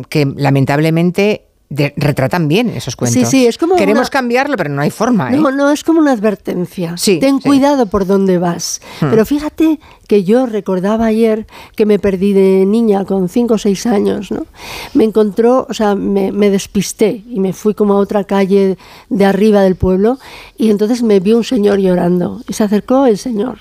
que 0.09 0.25
lamentablemente 0.35 1.43
retratan 1.69 2.47
bien 2.47 2.69
esos 2.69 2.95
cuentos. 2.95 3.29
Sí, 3.29 3.39
sí, 3.39 3.47
es 3.47 3.57
como 3.57 3.75
Queremos 3.75 4.09
cambiarlo, 4.09 4.55
pero 4.55 4.69
no 4.69 4.81
hay 4.81 4.91
forma. 4.91 5.31
No, 5.31 5.49
¿eh? 5.49 5.53
no, 5.53 5.71
es 5.71 5.83
como 5.83 5.99
una 5.99 6.11
advertencia. 6.11 6.95
Ten 7.03 7.39
cuidado 7.39 7.87
por 7.87 8.05
dónde 8.05 8.37
vas. 8.37 8.81
Hmm. 9.01 9.09
Pero 9.09 9.25
fíjate 9.25 9.79
que 10.07 10.23
yo 10.23 10.45
recordaba 10.45 11.05
ayer 11.05 11.47
que 11.75 11.85
me 11.85 11.97
perdí 11.97 12.33
de 12.33 12.65
niña 12.65 13.05
con 13.05 13.29
5 13.29 13.55
o 13.55 13.57
6 13.57 13.85
años, 13.87 14.31
¿no? 14.31 14.45
Me 14.93 15.03
encontró, 15.03 15.65
o 15.69 15.73
sea, 15.73 15.95
me, 15.95 16.31
me, 16.31 16.49
despisté 16.49 17.23
y 17.27 17.39
me 17.39 17.53
fui 17.53 17.73
como 17.73 17.95
a 17.95 17.97
otra 17.97 18.23
calle 18.23 18.77
de 19.09 19.25
arriba 19.25 19.61
del 19.61 19.75
pueblo 19.75 20.19
y 20.57 20.69
entonces 20.69 21.01
me 21.01 21.19
vio 21.19 21.37
un 21.37 21.43
señor 21.43 21.79
llorando 21.79 22.41
y 22.47 22.53
se 22.53 22.63
acercó 22.63 23.07
el 23.07 23.17
señor 23.17 23.57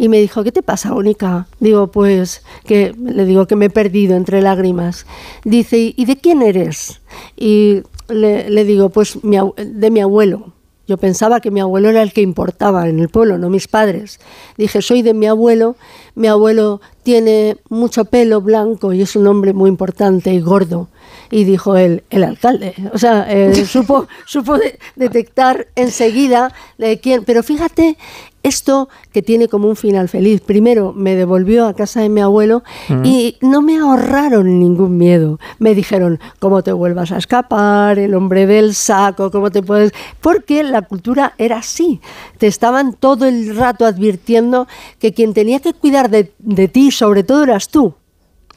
y 0.00 0.08
me 0.08 0.18
dijo, 0.18 0.42
¿qué 0.42 0.50
te 0.50 0.62
pasa, 0.62 0.94
Única? 0.94 1.46
Digo, 1.58 1.88
pues, 1.88 2.42
que 2.64 2.94
le 2.98 3.26
digo 3.26 3.46
que 3.46 3.54
me 3.54 3.66
he 3.66 3.70
perdido 3.70 4.16
entre 4.16 4.40
lágrimas. 4.40 5.04
Dice, 5.44 5.92
¿y 5.94 6.04
de 6.06 6.16
quién 6.16 6.40
eres? 6.40 7.02
Y 7.36 7.82
le, 8.08 8.48
le 8.48 8.64
digo, 8.64 8.88
pues 8.88 9.18
de 9.22 9.90
mi 9.90 10.00
abuelo. 10.00 10.54
Yo 10.90 10.96
pensaba 10.96 11.40
que 11.40 11.52
mi 11.52 11.60
abuelo 11.60 11.90
era 11.90 12.02
el 12.02 12.12
que 12.12 12.20
importaba 12.20 12.88
en 12.88 12.98
el 12.98 13.10
pueblo, 13.10 13.38
no 13.38 13.48
mis 13.50 13.68
padres. 13.68 14.18
Dije, 14.56 14.82
soy 14.82 15.02
de 15.02 15.14
mi 15.14 15.26
abuelo. 15.26 15.76
Mi 16.16 16.26
abuelo 16.26 16.80
tiene 17.04 17.58
mucho 17.68 18.06
pelo 18.06 18.40
blanco 18.40 18.92
y 18.92 19.02
es 19.02 19.14
un 19.14 19.28
hombre 19.28 19.52
muy 19.52 19.68
importante 19.68 20.32
y 20.32 20.40
gordo. 20.40 20.88
Y 21.30 21.44
dijo 21.44 21.76
él, 21.76 22.02
el 22.10 22.24
alcalde. 22.24 22.74
O 22.92 22.98
sea, 22.98 23.24
eh, 23.30 23.64
supo, 23.66 24.08
supo 24.26 24.58
detectar 24.96 25.68
enseguida 25.76 26.52
de 26.76 26.98
quién. 26.98 27.22
Pero 27.24 27.44
fíjate 27.44 27.96
esto 28.42 28.88
que 29.12 29.22
tiene 29.22 29.48
como 29.48 29.68
un 29.68 29.76
final 29.76 30.08
feliz. 30.08 30.40
Primero 30.40 30.92
me 30.92 31.14
devolvió 31.14 31.66
a 31.66 31.74
casa 31.74 32.00
de 32.00 32.08
mi 32.08 32.20
abuelo 32.20 32.62
y 33.04 33.36
no 33.40 33.62
me 33.62 33.78
ahorraron 33.78 34.58
ningún 34.58 34.96
miedo. 34.96 35.38
Me 35.58 35.74
dijeron, 35.74 36.18
¿cómo 36.38 36.62
te 36.62 36.72
vuelvas 36.72 37.12
a 37.12 37.18
escapar? 37.18 37.98
El 37.98 38.14
hombre 38.14 38.46
del 38.46 38.74
saco, 38.74 39.30
¿cómo 39.30 39.50
te 39.50 39.62
puedes...? 39.62 39.92
Porque 40.20 40.62
la 40.62 40.82
cultura 40.82 41.34
era 41.38 41.58
así. 41.58 42.00
Te 42.38 42.46
estaban 42.46 42.94
todo 42.94 43.26
el 43.26 43.56
rato 43.56 43.86
advirtiendo 43.86 44.66
que 44.98 45.12
quien 45.12 45.34
tenía 45.34 45.60
que 45.60 45.74
cuidar 45.74 46.10
de, 46.10 46.32
de 46.38 46.68
ti, 46.68 46.90
sobre 46.90 47.22
todo, 47.22 47.44
eras 47.44 47.68
tú. 47.68 47.94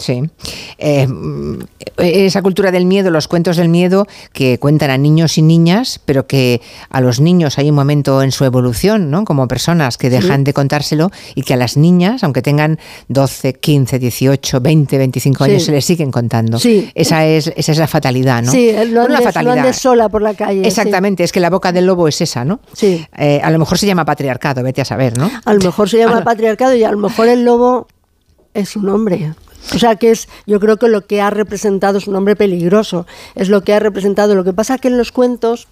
Sí. 0.03 0.22
Eh, 0.79 1.07
esa 1.98 2.41
cultura 2.41 2.72
del 2.72 2.86
miedo, 2.86 3.10
los 3.10 3.29
cuentos 3.29 3.55
del 3.55 3.69
miedo 3.69 4.05
que 4.33 4.60
cuentan 4.60 4.89
a 4.89 4.98
niños 4.98 5.38
y 5.38 5.41
niñas, 5.41 6.01
pero 6.03 6.27
que 6.27 6.62
a 6.89 7.00
los 7.00 7.22
niños 7.22 7.57
hay 7.57 7.69
un 7.69 7.75
momento 7.75 8.22
en 8.22 8.33
su 8.33 8.43
evolución, 8.43 9.10
¿no? 9.10 9.24
Como 9.24 9.48
personas 9.48 9.98
que 9.98 10.10
dejan 10.10 10.43
de 10.43 10.51
contárselo 10.51 11.10
y 11.36 11.43
que 11.43 11.53
a 11.53 11.57
las 11.57 11.77
niñas, 11.77 12.25
aunque 12.25 12.41
tengan 12.41 12.79
12, 13.07 13.53
15, 13.53 13.98
18, 13.98 14.60
20, 14.60 14.98
25 14.98 15.43
años, 15.45 15.63
se 15.63 15.72
les 15.72 15.86
siguen 15.86 16.12
contando. 16.12 16.60
Sí. 16.60 16.91
Esa 16.95 17.25
es, 17.25 17.53
esa 17.55 17.72
es 17.72 17.77
la 17.77 17.88
fatalidad, 17.88 18.43
¿no? 18.43 18.51
Sí, 18.51 18.74
lo 18.89 19.03
andes, 19.03 19.24
fatalidad. 19.24 19.72
sola 19.72 20.10
por 20.10 20.22
la 20.22 20.33
calle. 20.33 20.67
Exactamente, 20.67 21.24
es 21.24 21.31
que 21.31 21.39
la 21.39 21.50
boca 21.50 21.72
del 21.72 21.86
lobo 21.86 22.10
es 22.10 22.19
esa, 22.19 22.43
¿no? 22.43 22.60
Sí. 22.74 23.07
Eh, 23.15 23.39
a 23.41 23.50
lo 23.51 23.60
mejor 23.60 23.77
se 23.77 23.86
llama 23.86 24.03
patriarcado, 24.03 24.63
vete 24.63 24.81
a 24.81 24.86
saber, 24.86 25.17
¿no? 25.17 25.31
A 25.45 25.53
lo 25.53 25.62
mejor 25.62 25.89
se 25.89 25.98
llama 25.98 26.22
patriarcado 26.25 26.75
y 26.75 26.83
a 26.83 26.91
lo 26.91 26.98
mejor 26.98 27.29
el 27.29 27.45
lobo 27.45 27.88
es 28.53 28.75
un 28.75 28.89
hombre. 28.89 29.33
O 29.74 29.79
sea 29.79 29.96
que 29.96 30.12
es, 30.12 30.27
yo 30.46 30.60
creo 30.60 30.77
que 30.77 30.88
lo 30.88 31.05
que 31.05 31.22
ha 31.22 31.29
representado 31.29 31.98
es 31.98 32.08
un 32.08 32.15
hombre 32.15 32.36
peligroso, 32.36 33.08
es 33.36 33.50
lo 33.50 33.63
que 33.63 33.74
ha 33.74 33.79
representado. 33.79 34.36
Lo 34.36 34.43
que 34.43 34.53
pasa 34.53 34.77
que 34.77 34.89
en 34.89 34.98
los 34.98 35.12
cuentos, 35.12 35.67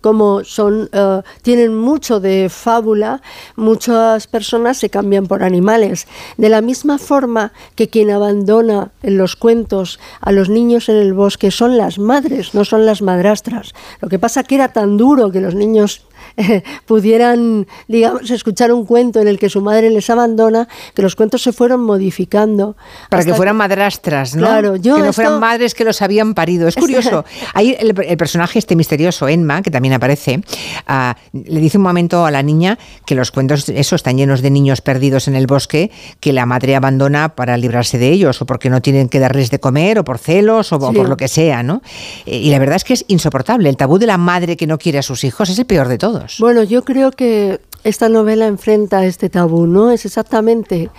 como 0.00 0.44
son, 0.44 0.88
eh, 0.92 1.22
tienen 1.42 1.76
mucho 1.76 2.20
de 2.20 2.48
fábula, 2.50 3.22
muchas 3.56 4.26
personas 4.26 4.78
se 4.78 4.90
cambian 4.90 5.26
por 5.26 5.42
animales. 5.42 6.06
De 6.36 6.48
la 6.48 6.62
misma 6.62 6.98
forma 6.98 7.52
que 7.74 7.88
quien 7.88 8.10
abandona 8.10 8.90
en 9.02 9.18
los 9.18 9.36
cuentos 9.36 10.00
a 10.20 10.32
los 10.32 10.48
niños 10.48 10.88
en 10.88 10.96
el 10.96 11.12
bosque 11.12 11.50
son 11.50 11.76
las 11.76 11.98
madres, 11.98 12.54
no 12.54 12.64
son 12.64 12.86
las 12.86 13.02
madrastras. 13.02 13.72
Lo 14.00 14.08
que 14.08 14.18
pasa 14.18 14.42
que 14.42 14.56
era 14.56 14.72
tan 14.72 14.96
duro 14.96 15.30
que 15.30 15.40
los 15.40 15.54
niños 15.54 16.02
pudieran, 16.86 17.66
digamos, 17.88 18.30
escuchar 18.30 18.72
un 18.72 18.84
cuento 18.84 19.20
en 19.20 19.28
el 19.28 19.38
que 19.38 19.48
su 19.48 19.60
madre 19.60 19.90
les 19.90 20.08
abandona, 20.10 20.68
que 20.94 21.02
los 21.02 21.16
cuentos 21.16 21.42
se 21.42 21.52
fueron 21.52 21.82
modificando. 21.82 22.76
Para 23.10 23.24
que 23.24 23.34
fueran 23.34 23.56
madrastras, 23.56 24.34
¿no? 24.34 24.46
Claro, 24.46 24.76
yo 24.76 24.96
que 24.96 25.02
no 25.02 25.12
fueran 25.12 25.40
madres 25.40 25.74
que 25.74 25.84
los 25.84 26.02
habían 26.02 26.34
parido. 26.34 26.68
Es 26.68 26.74
curioso. 26.84 27.24
Ahí 27.54 27.76
el, 27.78 27.94
personaje 28.16 28.58
este 28.58 28.76
misterioso, 28.76 29.28
Enma, 29.28 29.62
que 29.62 29.70
también 29.70 29.94
aparece, 29.94 30.42
ah, 30.86 31.16
le 31.32 31.60
dice 31.60 31.78
un 31.78 31.84
momento 31.84 32.26
a 32.26 32.30
la 32.30 32.42
niña 32.42 32.78
que 33.06 33.14
los 33.14 33.30
cuentos, 33.30 33.68
eso, 33.68 33.96
están 33.96 34.16
llenos 34.16 34.42
de 34.42 34.50
niños 34.50 34.80
perdidos 34.80 35.28
en 35.28 35.36
el 35.36 35.46
bosque, 35.46 35.90
que 36.20 36.32
la 36.32 36.46
madre 36.46 36.76
abandona 36.76 37.34
para 37.34 37.56
librarse 37.56 37.98
de 37.98 38.10
ellos, 38.10 38.40
o 38.42 38.46
porque 38.46 38.70
no 38.70 38.82
tienen 38.82 39.08
que 39.08 39.18
darles 39.18 39.50
de 39.50 39.60
comer, 39.60 39.98
o 39.98 40.04
por 40.04 40.18
celos, 40.18 40.72
o, 40.72 40.78
por 40.78 41.08
lo 41.08 41.16
que 41.16 41.28
sea, 41.28 41.62
¿no? 41.62 41.82
Eh, 42.26 42.38
y 42.38 42.50
la 42.50 42.58
verdad 42.58 42.76
es 42.76 42.84
que 42.84 42.94
es 42.94 43.04
insoportable. 43.08 43.68
El 43.68 43.76
tabú 43.76 43.98
de 43.98 44.06
la 44.06 44.18
madre 44.18 44.56
que 44.56 44.66
no 44.66 44.78
quiere 44.78 44.98
a 44.98 45.02
sus 45.02 45.24
hijos 45.24 45.48
es 45.50 45.58
el 45.58 45.66
peor 45.66 45.88
de 45.88 45.98
todos. 45.98 46.23
Bueno, 46.38 46.62
yo 46.62 46.84
creo 46.84 47.10
que 47.10 47.60
esta 47.84 48.08
novela 48.08 48.46
enfrenta 48.46 49.04
este 49.04 49.28
tabú, 49.28 49.66
¿no? 49.66 49.90
Es 49.90 50.04
exactamente 50.06 50.90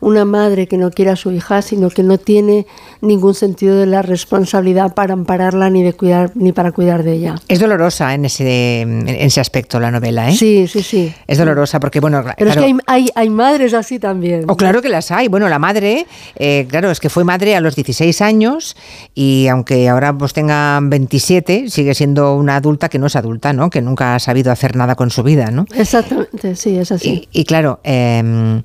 una 0.00 0.24
madre 0.24 0.66
que 0.66 0.76
no 0.76 0.90
quiere 0.90 1.10
a 1.10 1.16
su 1.16 1.30
hija, 1.30 1.62
sino 1.62 1.90
que 1.90 2.02
no 2.02 2.18
tiene 2.18 2.66
ningún 3.00 3.34
sentido 3.34 3.76
de 3.76 3.86
la 3.86 4.02
responsabilidad 4.02 4.94
para 4.94 5.14
ampararla 5.14 5.70
ni 5.70 5.82
de 5.82 5.92
cuidar 5.92 6.32
ni 6.34 6.52
para 6.52 6.72
cuidar 6.72 7.02
de 7.02 7.12
ella. 7.12 7.34
Es 7.48 7.60
dolorosa 7.60 8.14
en 8.14 8.24
ese, 8.24 8.80
en 8.82 9.08
ese 9.08 9.40
aspecto 9.40 9.80
la 9.80 9.90
novela, 9.90 10.30
¿eh? 10.30 10.34
Sí, 10.34 10.66
sí, 10.66 10.82
sí. 10.82 11.14
Es 11.26 11.38
dolorosa 11.38 11.80
porque, 11.80 12.00
bueno... 12.00 12.24
Pero 12.36 12.50
es 12.50 12.56
que 12.56 12.76
hay, 12.86 13.08
hay, 13.14 13.30
madres 13.30 13.74
así 13.74 13.98
también. 13.98 14.44
O 14.48 14.52
oh, 14.52 14.56
claro 14.56 14.82
que 14.82 14.88
las 14.88 15.10
hay. 15.10 15.28
Bueno, 15.28 15.48
la 15.48 15.58
madre, 15.58 16.06
eh, 16.36 16.66
claro, 16.68 16.90
es 16.90 17.00
que 17.00 17.08
fue 17.08 17.24
madre 17.24 17.56
a 17.56 17.60
los 17.60 17.76
16 17.76 18.20
años 18.22 18.76
y 19.14 19.48
aunque 19.48 19.88
ahora 19.88 20.16
pues 20.16 20.32
tenga 20.32 20.78
27, 20.82 21.70
sigue 21.70 21.94
siendo 21.94 22.34
una 22.36 22.56
adulta 22.56 22.88
que 22.88 22.98
no 22.98 23.06
es 23.06 23.16
adulta, 23.16 23.52
¿no? 23.52 23.70
Que 23.70 23.82
nunca 23.82 24.14
ha 24.14 24.18
sabido 24.18 24.52
hacer 24.52 24.76
nada 24.76 24.94
con 24.94 25.10
su 25.10 25.22
vida, 25.22 25.50
¿no? 25.50 25.66
Exactamente, 25.74 26.56
sí, 26.56 26.76
es 26.76 26.92
así. 26.92 27.28
Y, 27.32 27.40
y 27.40 27.44
claro... 27.44 27.80
Eh, 27.84 28.62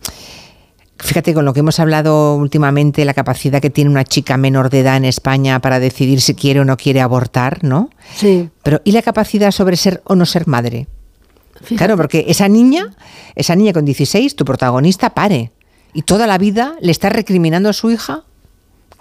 Fíjate, 0.99 1.33
con 1.33 1.45
lo 1.45 1.53
que 1.53 1.61
hemos 1.61 1.79
hablado 1.79 2.35
últimamente, 2.35 3.05
la 3.05 3.13
capacidad 3.13 3.61
que 3.61 3.69
tiene 3.69 3.89
una 3.89 4.03
chica 4.03 4.35
menor 4.37 4.69
de 4.69 4.81
edad 4.81 4.97
en 4.97 5.05
España 5.05 5.59
para 5.59 5.79
decidir 5.79 6.19
si 6.19 6.35
quiere 6.35 6.59
o 6.59 6.65
no 6.65 6.75
quiere 6.75 6.99
abortar, 7.01 7.63
¿no? 7.63 7.89
Sí. 8.15 8.49
Pero 8.63 8.81
¿y 8.83 8.91
la 8.91 9.01
capacidad 9.01 9.51
sobre 9.51 9.77
ser 9.77 10.01
o 10.03 10.15
no 10.15 10.25
ser 10.25 10.47
madre? 10.47 10.87
Claro, 11.77 11.97
porque 11.97 12.25
esa 12.27 12.47
niña, 12.47 12.93
esa 13.35 13.55
niña 13.55 13.73
con 13.73 13.85
16, 13.85 14.35
tu 14.35 14.45
protagonista, 14.45 15.11
pare. 15.11 15.51
Y 15.93 16.03
toda 16.03 16.27
la 16.27 16.37
vida 16.37 16.75
le 16.81 16.91
está 16.91 17.09
recriminando 17.09 17.69
a 17.69 17.73
su 17.73 17.91
hija 17.91 18.23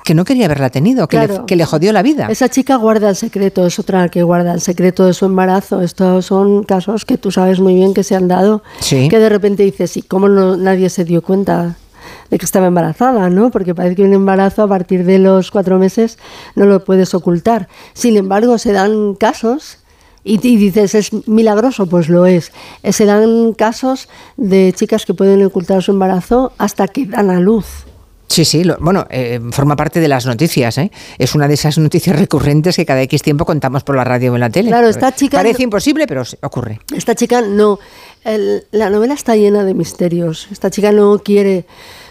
que 0.05 0.15
no 0.15 0.25
quería 0.25 0.47
haberla 0.47 0.71
tenido, 0.71 1.07
que, 1.07 1.19
le, 1.19 1.41
que, 1.47 1.57
le, 1.57 1.67
jodió 1.67 1.93
la 1.93 2.03
vida. 2.03 2.29
Esa 2.31 2.49
chica 2.49 2.77
guarda 2.77 3.11
el 3.11 3.17
secreto, 3.17 3.67
es 3.67 3.79
otra 3.79 4.09
que 4.09 4.23
guarda 4.23 4.55
el 4.55 4.61
secreto 4.61 5.05
de 5.05 5.13
su 5.13 5.27
embarazo. 5.27 5.83
Estos 5.83 6.27
son 6.27 6.63
casos 6.63 7.05
que 7.05 7.19
tú 7.19 7.31
sabes 7.31 7.61
muy 7.61 7.75
bien 7.75 7.93
que 7.93 8.03
se 8.03 8.15
han 8.15 8.27
dado, 8.27 8.63
sí. 8.81 9.09
que 9.11 9.19
de 9.19 9.29
repente 9.29 9.65
dices, 9.65 9.97
¿y 9.99 10.03
cómo 10.03 10.29
no, 10.29 10.57
nadie 10.57 10.89
se 10.89 11.05
dio 11.05 11.21
cuenta? 11.21 11.77
De 12.31 12.39
que 12.39 12.45
estaba 12.45 12.67
embarazada, 12.67 13.31
¿no? 13.31 13.51
Porque 13.51 13.75
parece 13.75 13.97
que 13.97 14.03
un 14.03 14.13
embarazo 14.13 14.63
a 14.63 14.69
partir 14.69 15.05
de 15.05 15.19
los 15.19 15.51
cuatro 15.51 15.79
meses 15.79 16.19
no 16.55 16.67
lo 16.67 16.85
puedes 16.85 17.15
ocultar. 17.15 17.69
Sin 17.95 18.17
embargo, 18.17 18.59
se 18.59 18.73
dan 18.73 19.15
casos 19.15 19.79
y, 20.25 20.37
dices, 20.39 20.95
¿es 20.95 21.27
milagroso? 21.27 21.87
Pues 21.87 22.09
lo 22.09 22.27
es. 22.27 22.53
Eh, 22.83 22.93
se 22.93 23.07
dan 23.07 23.55
casos 23.55 24.09
de 24.37 24.73
chicas 24.77 25.07
que 25.07 25.15
pueden 25.15 25.43
ocultar 25.45 25.83
su 25.83 25.93
embarazo 25.93 26.53
hasta 26.59 26.87
que 26.89 27.07
dan 27.07 27.31
a 27.31 27.41
luz. 27.41 27.87
Sí, 28.27 28.45
sí, 28.45 28.63
bueno, 28.79 29.07
eh, 29.09 29.41
forma 29.53 29.75
parte 29.75 30.01
de 30.01 30.09
las 30.09 30.27
noticias. 30.27 30.77
¿eh? 30.77 30.93
Es 31.17 31.35
una 31.35 31.49
de 31.49 31.55
esas 31.55 31.79
noticias 31.79 32.19
recurrentes 32.19 32.77
que 32.77 32.85
cada 32.85 33.01
X 33.03 33.23
tiempo 33.23 33.47
contamos 33.47 33.85
por 33.85 33.97
la 33.97 34.05
radio 34.05 34.33
o 34.33 34.35
en 34.35 34.41
la 34.41 34.51
tele. 34.51 34.69
Claro, 34.69 34.89
esta 34.89 35.15
chica. 35.15 35.39
Parece 35.39 35.63
imposible, 35.63 36.07
pero 36.07 36.23
ocurre. 36.43 36.81
Esta 36.95 37.15
chica 37.15 37.41
no. 37.41 37.79
la 38.71 38.91
novela 38.91 39.15
está 39.15 39.35
llena 39.35 39.65
de 39.65 39.73
misterios. 39.73 40.49
Esta 40.53 40.71
chica 40.71 40.93
no 40.93 41.19
quiere 41.21 41.65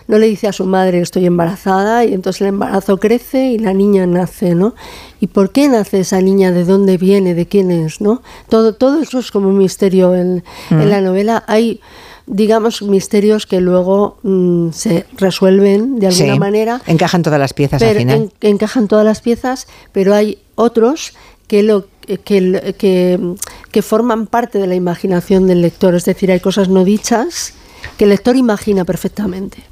no 0.08 0.18
le 0.18 0.28
dice 0.28 0.48
a 0.48 0.54
su 0.54 0.66
madre 0.66 1.02
estoy 1.02 1.26
embarazada 1.26 2.06
y 2.06 2.14
entonces 2.14 2.42
el 2.42 2.48
embarazo 2.48 2.98
crece 2.98 3.52
y 3.52 3.60
la 3.60 3.74
niña 3.74 4.06
nace, 4.06 4.56
¿no? 4.56 4.74
¿Y 5.20 5.28
por 5.28 5.52
qué 5.52 5.68
nace 5.68 6.00
esa 6.00 6.22
niña? 6.22 6.52
¿De 6.52 6.64
dónde 6.64 6.98
viene? 6.98 7.34
¿De 7.34 7.46
quién 7.46 7.72
es? 7.72 8.02
¿no? 8.02 8.22
Todo, 8.50 8.74
todo 8.74 9.02
eso 9.02 9.20
es 9.20 9.32
como 9.32 9.50
un 9.50 9.58
misterio 9.58 10.16
en, 10.16 10.44
en 10.70 10.86
mm. 10.86 10.90
la 10.90 11.02
novela. 11.02 11.44
Hay 11.48 11.82
digamos, 12.28 12.82
misterios 12.82 13.48
que 13.48 13.62
luego 13.62 14.18
mm, 14.22 14.72
se 14.72 15.06
resuelven 15.18 15.98
de 16.00 16.08
alguna 16.08 16.36
manera. 16.36 16.82
Encajan 16.86 17.24
todas 17.24 17.40
las 17.40 17.54
piezas 17.54 17.82
al 17.82 17.96
final. 17.96 18.32
encajan 18.42 18.88
todas 18.88 19.06
las 19.06 19.22
piezas, 19.22 19.68
pero 19.94 20.14
hay 20.14 20.40
otros 20.56 21.14
que 21.48 21.64
lo 21.64 21.86
que, 22.06 22.74
que, 22.78 23.36
que, 23.72 23.82
forman 23.82 24.28
parte 24.28 24.60
de 24.60 24.68
la 24.68 24.76
imaginación 24.76 25.48
del 25.48 25.62
lector. 25.62 25.96
Es 25.96 26.06
decir, 26.06 26.32
hay 26.32 26.40
cosas 26.42 26.68
no 26.68 26.84
dichas 26.84 27.54
que 27.98 28.04
el 28.04 28.12
lector 28.12 28.36
imagina 28.36 28.86
perfectamente. 28.86 29.64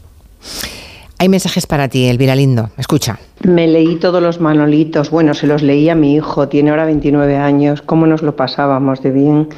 Hay 1.18 1.30
mensajes 1.30 1.66
para 1.66 1.88
ti, 1.88 2.06
Elvira 2.06 2.36
Lindo. 2.36 2.70
Escucha. 2.78 3.18
Me 3.44 3.68
leí 3.68 3.96
todos 3.96 4.22
los 4.22 4.42
manolitos. 4.42 5.10
Bueno, 5.10 5.34
se 5.34 5.48
los 5.48 5.62
leí 5.62 5.88
a 5.90 5.96
mi 5.96 6.16
hijo, 6.16 6.50
tiene 6.50 6.72
ahora 6.72 6.86
29 6.86 7.38
años. 7.38 7.82
¿Cómo 7.82 8.06
nos 8.06 8.22
lo 8.22 8.36
pasábamos 8.36 9.02
de 9.02 9.12
bien? 9.12 9.50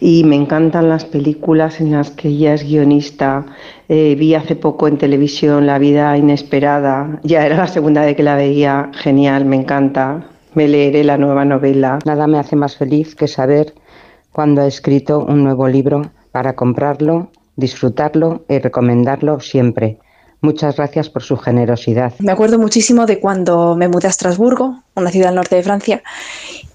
Y 0.00 0.24
me 0.24 0.36
encantan 0.36 0.88
las 0.88 1.04
películas 1.04 1.80
en 1.80 1.92
las 1.92 2.10
que 2.10 2.28
ella 2.28 2.54
es 2.54 2.64
guionista. 2.64 3.44
Eh, 3.88 4.14
vi 4.18 4.34
hace 4.34 4.56
poco 4.56 4.88
en 4.88 4.96
televisión 4.96 5.66
La 5.66 5.78
vida 5.78 6.16
inesperada. 6.16 7.20
Ya 7.22 7.44
era 7.44 7.56
la 7.56 7.68
segunda 7.68 8.02
vez 8.02 8.16
que 8.16 8.22
la 8.22 8.36
veía. 8.36 8.90
Genial, 8.94 9.44
me 9.44 9.56
encanta. 9.56 10.28
me 10.54 10.66
leeré 10.66 11.04
la 11.04 11.18
nueva 11.18 11.44
novela. 11.44 11.98
Nada 12.06 12.26
me 12.26 12.38
hace 12.38 12.56
más 12.56 12.76
feliz 12.76 13.14
que 13.14 13.28
saber 13.28 13.74
cuando 14.32 14.62
ha 14.62 14.66
escrito 14.66 15.20
un 15.20 15.44
nuevo 15.44 15.68
libro 15.68 16.02
para 16.32 16.54
comprarlo, 16.54 17.28
disfrutarlo 17.56 18.44
y 18.48 18.58
recomendarlo 18.58 19.40
siempre. 19.40 19.98
Muchas 20.46 20.76
gracias 20.76 21.10
por 21.10 21.24
su 21.24 21.36
generosidad. 21.36 22.14
Me 22.20 22.30
acuerdo 22.30 22.60
muchísimo 22.60 23.04
de 23.04 23.18
cuando 23.18 23.74
me 23.74 23.88
mudé 23.88 24.06
a 24.06 24.10
Estrasburgo, 24.10 24.80
una 24.94 25.10
ciudad 25.10 25.30
al 25.30 25.34
norte 25.34 25.56
de 25.56 25.64
Francia, 25.64 26.04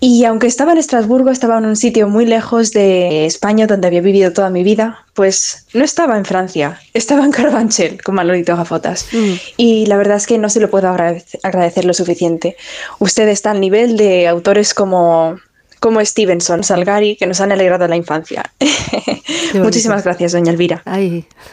y 0.01 0.25
aunque 0.25 0.47
estaba 0.47 0.73
en 0.73 0.77
Estrasburgo, 0.77 1.29
estaba 1.29 1.57
en 1.57 1.63
un 1.63 1.77
sitio 1.77 2.09
muy 2.09 2.25
lejos 2.25 2.71
de 2.71 3.25
España 3.25 3.67
donde 3.67 3.87
había 3.87 4.01
vivido 4.01 4.33
toda 4.33 4.49
mi 4.49 4.63
vida, 4.63 5.05
pues 5.13 5.67
no 5.73 5.85
estaba 5.85 6.17
en 6.17 6.25
Francia, 6.25 6.81
estaba 6.93 7.23
en 7.23 7.31
Carabanchel 7.31 8.03
con 8.03 8.15
Manolito 8.15 8.57
Gafotas. 8.57 9.07
Mm. 9.13 9.33
Y 9.55 9.85
la 9.85 9.95
verdad 9.95 10.17
es 10.17 10.27
que 10.27 10.37
no 10.37 10.49
se 10.49 10.59
lo 10.59 10.69
puedo 10.69 10.89
agradecer 10.89 11.85
lo 11.85 11.93
suficiente. 11.93 12.57
Usted 12.99 13.29
está 13.29 13.51
al 13.51 13.61
nivel 13.61 13.95
de 13.95 14.27
autores 14.27 14.73
como 14.73 15.37
como 15.81 15.99
Stevenson, 16.05 16.63
Salgari, 16.63 17.15
que 17.15 17.25
nos 17.25 17.41
han 17.41 17.51
alegrado 17.51 17.87
la 17.87 17.95
infancia. 17.95 18.43
Muchísimas 19.55 20.03
gracias, 20.03 20.31
doña 20.31 20.51
Elvira. 20.51 20.83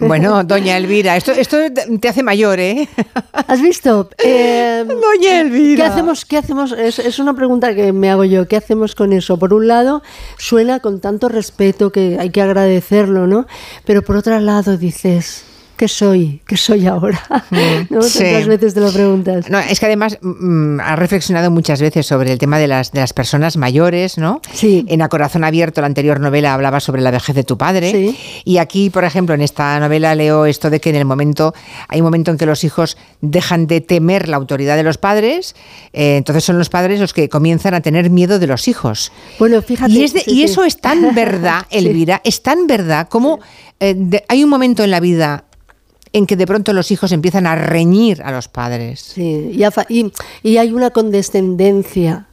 Bueno, 0.01 0.45
doña 0.45 0.77
Elvira, 0.77 1.17
esto, 1.17 1.33
esto 1.33 1.57
te 1.99 2.09
hace 2.09 2.23
mayor, 2.23 2.61
¿eh? 2.61 2.87
¿Has 3.33 3.63
visto? 3.63 4.11
Eh, 4.23 4.85
doña 4.87 5.41
Elvira. 5.41 5.87
¿Qué 5.87 5.91
hacemos? 5.91 6.25
¿Qué 6.27 6.37
hacemos? 6.37 6.73
Es, 6.73 6.99
es, 6.99 7.19
una 7.19 7.35
pregunta 7.35 7.75
que 7.75 7.95
me 7.95 8.11
hago 8.11 8.25
yo. 8.25 8.47
¿Qué 8.47 8.57
hacemos 8.57 8.95
con 8.95 9.15
eso? 9.15 9.39
Por 9.39 9.55
un 9.55 9.67
lado, 9.67 10.03
suena 10.37 10.81
con 10.81 11.01
tanto 11.01 11.31
respeto 11.31 11.91
que 11.91 12.19
hay 12.21 12.29
que 12.29 12.43
agradecerlo, 12.43 13.27
¿no? 13.27 13.47
Pero 13.87 14.03
por 14.03 14.17
otro 14.17 14.39
lado 14.41 14.77
dices, 14.77 15.48
¿qué 15.79 15.89
soy? 15.89 16.43
¿Qué 16.47 16.57
soy 16.57 16.87
ahora? 16.87 17.23
Mm, 17.51 17.57
¿No? 17.95 18.01
Tantas 18.01 18.47
veces 18.47 18.75
te 18.75 18.81
lo 18.81 18.93
preguntas. 18.93 19.49
No, 19.49 19.59
es 19.61 19.81
que 19.81 19.87
además 19.87 20.19
mm, 20.21 20.81
ha 20.81 20.97
reflexionado 20.97 21.51
muchas 21.51 21.81
veces 21.81 22.05
sobre 22.05 22.33
el 22.33 22.39
tema 22.39 22.59
de 22.59 22.67
las, 22.67 22.93
de 22.93 23.01
las 23.01 23.15
personas 23.15 23.57
mayores, 23.57 24.19
¿no? 24.19 24.43
Sí. 24.53 24.85
En 24.89 25.01
A 25.01 25.09
Corazón 25.09 25.45
Abierto, 25.45 25.81
la 25.81 25.87
anterior 25.87 26.21
novela, 26.21 26.53
hablaba 26.53 26.81
sobre 26.81 27.01
la 27.01 27.11
vejez 27.11 27.35
de 27.35 27.45
tu 27.45 27.57
padre. 27.57 27.93
Sí. 27.93 28.19
Y 28.45 28.59
aquí, 28.59 28.91
por 28.91 29.05
ejemplo, 29.05 29.35
en 29.35 29.41
esta 29.41 29.79
novela 29.81 30.15
leo 30.15 30.45
esto 30.45 30.69
de 30.69 30.81
que 30.81 30.91
en 30.91 30.97
el 30.97 31.05
momento, 31.05 31.55
hay 31.87 32.01
un 32.01 32.05
momento 32.05 32.33
en 32.33 32.37
que 32.37 32.47
los 32.47 32.65
hijos 32.65 32.99
dejan 33.21 33.69
de 33.69 33.81
temer 33.81 34.29
la 34.29 34.37
autoridad 34.37 34.77
de 34.77 34.83
los 34.83 34.99
padres, 34.99 35.55
eh, 35.93 36.17
entonces 36.17 36.45
son 36.45 36.59
los 36.59 36.69
padres 36.69 37.01
los 37.01 37.15
que 37.15 37.29
comienzan 37.29 37.75
a 37.75 37.81
tener 37.81 38.11
miedo 38.11 38.41
de 38.41 38.49
los 38.49 38.67
hijos. 38.67 39.13
Bueno, 39.39 39.63
fíjate. 39.63 39.93
Y, 39.93 40.11
y 40.27 40.43
eso 40.43 40.65
es 40.65 40.79
tan 40.79 41.15
verdad, 41.15 41.67
Elvira, 41.71 42.21
es 42.25 42.43
tan 42.43 42.67
verdad 42.67 43.09
como 43.09 43.39
eh, 43.81 44.25
hay 44.27 44.43
un 44.43 44.51
momento 44.51 44.83
en 44.83 44.91
la 44.91 44.99
vida 44.99 45.45
en 46.13 46.27
que 46.27 46.37
de 46.37 46.47
pronto 46.47 46.73
los 46.73 46.91
hijos 46.91 47.13
empiezan 47.13 47.47
a 47.47 47.55
reñir 47.55 48.23
a 48.23 48.33
los 48.33 48.49
padres. 48.49 49.01
Sí, 49.15 49.53
y, 50.43 50.57
hay 50.57 50.73
una 50.73 50.91
condescendencia 50.91 52.27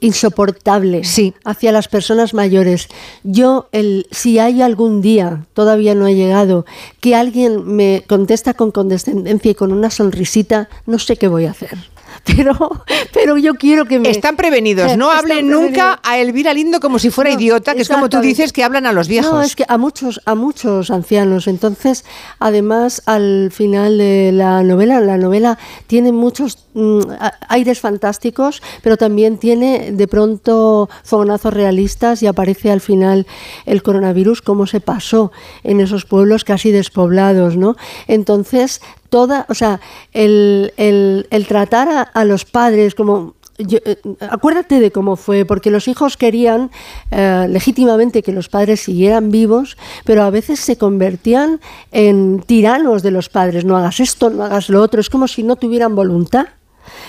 insoportable 0.00 1.02
hacia 1.44 1.72
las 1.72 1.88
personas 1.88 2.34
mayores. 2.34 2.88
Yo, 3.22 3.68
el, 3.72 4.06
si 4.10 4.38
hay 4.38 4.60
algún 4.60 5.00
día, 5.00 5.46
todavía 5.54 5.94
no 5.94 6.06
ha 6.06 6.10
llegado, 6.10 6.66
que 7.00 7.14
alguien 7.14 7.64
me 7.64 8.04
contesta 8.08 8.54
con 8.54 8.72
condescendencia 8.72 9.52
y 9.52 9.54
con 9.54 9.72
una 9.72 9.90
sonrisita, 9.90 10.68
no 10.86 10.98
sé 10.98 11.16
qué 11.16 11.28
voy 11.28 11.44
a 11.44 11.52
hacer. 11.52 11.91
Pero, 12.24 12.84
pero 13.12 13.36
yo 13.36 13.54
quiero 13.54 13.84
que 13.84 13.98
me... 13.98 14.10
Están 14.10 14.36
prevenidos, 14.36 14.96
no 14.96 15.10
hablen 15.10 15.48
nunca 15.48 16.00
a 16.02 16.18
Elvira 16.18 16.54
Lindo 16.54 16.80
como 16.80 16.98
si 16.98 17.10
fuera 17.10 17.30
idiota, 17.30 17.74
que 17.74 17.82
es 17.82 17.88
como 17.88 18.08
tú 18.08 18.20
dices 18.20 18.52
que 18.52 18.64
hablan 18.64 18.86
a 18.86 18.92
los 18.92 19.08
viejos. 19.08 19.32
No, 19.32 19.42
es 19.42 19.56
que 19.56 19.64
a 19.68 19.78
muchos, 19.78 20.20
a 20.24 20.34
muchos 20.34 20.90
ancianos. 20.90 21.48
Entonces, 21.48 22.04
además, 22.38 23.02
al 23.06 23.50
final 23.52 23.98
de 23.98 24.30
la 24.32 24.62
novela, 24.62 25.00
la 25.00 25.16
novela 25.16 25.58
tiene 25.86 26.12
muchos 26.12 26.58
mm, 26.74 27.00
aires 27.48 27.80
fantásticos, 27.80 28.62
pero 28.82 28.96
también 28.96 29.38
tiene 29.38 29.92
de 29.92 30.08
pronto 30.08 30.88
fogonazos 31.04 31.52
realistas 31.52 32.22
y 32.22 32.26
aparece 32.26 32.70
al 32.70 32.80
final 32.80 33.26
el 33.66 33.82
coronavirus, 33.82 34.42
cómo 34.42 34.66
se 34.66 34.80
pasó 34.80 35.32
en 35.64 35.80
esos 35.80 36.04
pueblos 36.04 36.44
casi 36.44 36.70
despoblados, 36.70 37.56
¿no? 37.56 37.76
Entonces, 38.06 38.80
toda, 39.12 39.44
o 39.50 39.54
sea, 39.54 39.78
el, 40.14 40.72
el, 40.78 41.46
tratar 41.46 42.08
a, 42.14 42.24
los 42.24 42.46
padres 42.46 42.94
como 42.94 43.34
eh, 43.58 43.96
acuérdate 44.20 44.80
de 44.80 44.90
cómo 44.90 45.16
fue, 45.16 45.44
porque 45.44 45.70
los 45.70 45.86
hijos 45.86 46.16
querían 46.16 46.70
eh, 47.10 47.46
legítimamente 47.46 48.22
que 48.22 48.32
los 48.32 48.48
padres 48.48 48.80
siguieran 48.80 49.30
vivos, 49.30 49.76
pero 50.06 50.22
a 50.22 50.30
veces 50.30 50.60
se 50.60 50.78
convertían 50.78 51.60
en 51.92 52.40
tiranos 52.40 53.02
de 53.02 53.10
los 53.10 53.28
padres. 53.28 53.66
No 53.66 53.76
hagas 53.76 54.00
esto, 54.00 54.30
no 54.30 54.44
hagas 54.44 54.70
lo 54.70 54.80
otro. 54.80 55.02
Es 55.02 55.10
como 55.10 55.28
si 55.28 55.42
no 55.42 55.56
tuvieran 55.56 55.94
voluntad. 55.94 56.46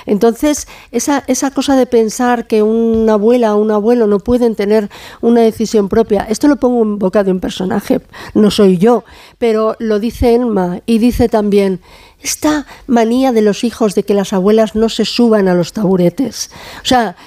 Entonces, 0.05 0.67
esa, 0.91 1.23
esa 1.27 1.51
cosa 1.51 1.75
de 1.75 1.85
pensar 1.85 2.47
que 2.47 2.63
una 2.63 3.13
abuela 3.13 3.55
o 3.55 3.61
un 3.61 3.71
abuelo 3.71 4.07
no 4.07 4.19
pueden 4.19 4.55
tener 4.55 4.89
una 5.21 5.41
decisión 5.41 5.89
propia, 5.89 6.25
esto 6.29 6.47
lo 6.47 6.57
pongo 6.57 6.83
en 6.83 6.99
boca 6.99 7.23
de 7.23 7.31
un 7.31 7.39
personaje, 7.39 8.01
no 8.33 8.51
soy 8.51 8.77
yo, 8.77 9.03
pero 9.37 9.75
lo 9.79 9.99
dice 9.99 10.33
Enma 10.33 10.81
y 10.85 10.97
dice 10.97 11.29
también, 11.29 11.79
esta 12.21 12.65
manía 12.87 13.31
de 13.31 13.41
los 13.41 13.63
hijos 13.63 13.95
de 13.95 14.03
que 14.03 14.13
las 14.13 14.31
abuelas 14.33 14.75
no 14.75 14.89
se 14.89 15.05
suban 15.05 15.47
a 15.47 15.53
los 15.53 15.73
taburetes. 15.73 16.51
O 16.81 16.85
sea, 16.85 17.17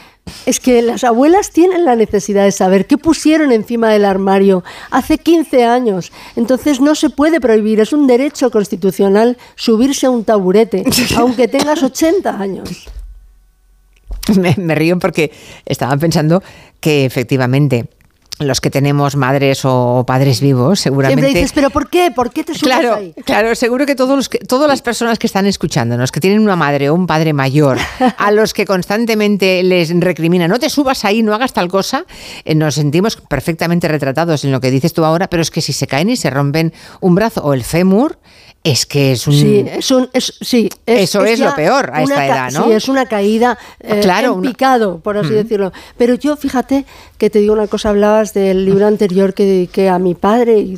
es 0.45 0.61
que 0.61 0.83
las 0.83 1.05
abuelas 1.05 1.51
tienen 1.51 1.85
la 1.85 1.97
necesidad 1.97 2.45
de 2.45 2.53
saber 2.53 2.87
qué 2.87 2.99
pusieron 2.99 3.53
encima 3.53 3.91
del 3.91 4.05
armario 4.05 4.65
hace 4.91 5.19
15 5.19 5.65
años. 5.65 6.12
Entonces 6.37 6.81
no 6.81 6.95
se 6.95 7.11
puede 7.11 7.41
prohibir, 7.41 7.81
es 7.81 7.93
un 7.93 8.07
derecho 8.07 8.51
constitucional 8.51 9.37
subirse 9.55 10.07
a 10.07 10.11
un 10.11 10.25
taburete, 10.25 10.85
aunque 11.17 11.49
tengas 11.49 11.83
80 11.83 12.41
años. 12.41 12.89
Me, 14.37 14.55
me 14.57 14.75
río 14.75 14.99
porque 14.99 15.33
estaba 15.65 15.97
pensando 15.97 16.43
que 16.81 17.05
efectivamente 17.05 17.89
los 18.38 18.61
que 18.61 18.70
tenemos 18.70 19.16
madres 19.16 19.62
o 19.64 20.05
padres 20.07 20.40
vivos, 20.40 20.81
seguramente. 20.81 21.22
Siempre 21.22 21.40
dices, 21.40 21.53
¿pero 21.55 21.70
por 21.70 21.88
qué? 21.88 22.11
¿Por 22.11 22.31
qué 22.31 22.44
te 22.44 22.55
subes 22.55 22.75
claro, 22.75 22.94
ahí? 22.96 23.14
Claro, 23.25 23.55
seguro 23.55 23.87
que, 23.87 23.94
todos 23.94 24.16
los 24.16 24.29
que 24.29 24.38
todas 24.38 24.68
las 24.68 24.83
personas 24.83 25.18
que 25.18 25.27
están 25.27 25.46
escuchándonos, 25.46 26.12
que 26.12 26.20
tienen 26.20 26.40
una 26.40 26.57
madre 26.57 26.90
o 26.90 26.94
un 26.94 27.07
padre 27.07 27.33
mayor, 27.33 27.79
a 28.18 28.31
los 28.33 28.53
que 28.53 28.66
constantemente 28.66 29.62
les 29.62 29.99
recrimina, 29.99 30.49
no 30.49 30.59
te 30.59 30.68
subas 30.68 31.05
ahí, 31.05 31.22
no 31.22 31.35
hagas 31.35 31.53
tal 31.53 31.68
cosa, 31.68 32.05
eh, 32.44 32.55
nos 32.55 32.75
sentimos 32.75 33.16
perfectamente 33.16 33.88
retratados 33.88 34.44
en 34.44 34.53
lo 34.53 34.61
que 34.61 34.70
dices 34.70 34.92
tú 34.92 35.05
ahora, 35.05 35.29
pero 35.29 35.42
es 35.42 35.51
que 35.51 35.62
si 35.62 35.72
se 35.72 35.87
caen 35.87 36.11
y 36.11 36.16
se 36.16 36.29
rompen 36.29 36.72
un 37.01 37.14
brazo 37.14 37.42
o 37.42 37.55
el 37.55 37.64
fémur, 37.64 38.18
es 38.66 38.85
que 38.85 39.12
es 39.12 39.26
un... 39.29 39.35
Sí, 39.35 39.64
es 39.66 39.90
un, 39.92 40.09
sí, 40.12 40.68
eso 40.87 41.24
es, 41.24 41.38
lo 41.38 41.55
peor 41.55 41.90
a 41.92 42.02
esta 42.02 42.26
edad, 42.26 42.50
¿no? 42.52 42.64
Sí, 42.64 42.72
es 42.72 42.88
una 42.88 43.07
caída 43.07 43.57
eh, 43.79 44.02
en 44.05 44.40
picado, 44.40 44.98
por 44.98 45.16
así 45.16 45.31
decirlo. 45.31 45.72
Pero 45.96 46.14
yo, 46.14 46.37
fíjate, 46.37 46.85
que 47.16 47.31
te 47.31 47.38
digo 47.38 47.52
una 47.52 47.68
cosa, 47.68 47.90
hablabas 47.90 48.35
del 48.35 48.64
libro 48.64 48.87
anterior 48.88 49.35
que 49.35 49.44
dediqué 49.44 49.88
a 49.88 50.00
mi 50.00 50.14
padre 50.14 50.59
y, 50.59 50.76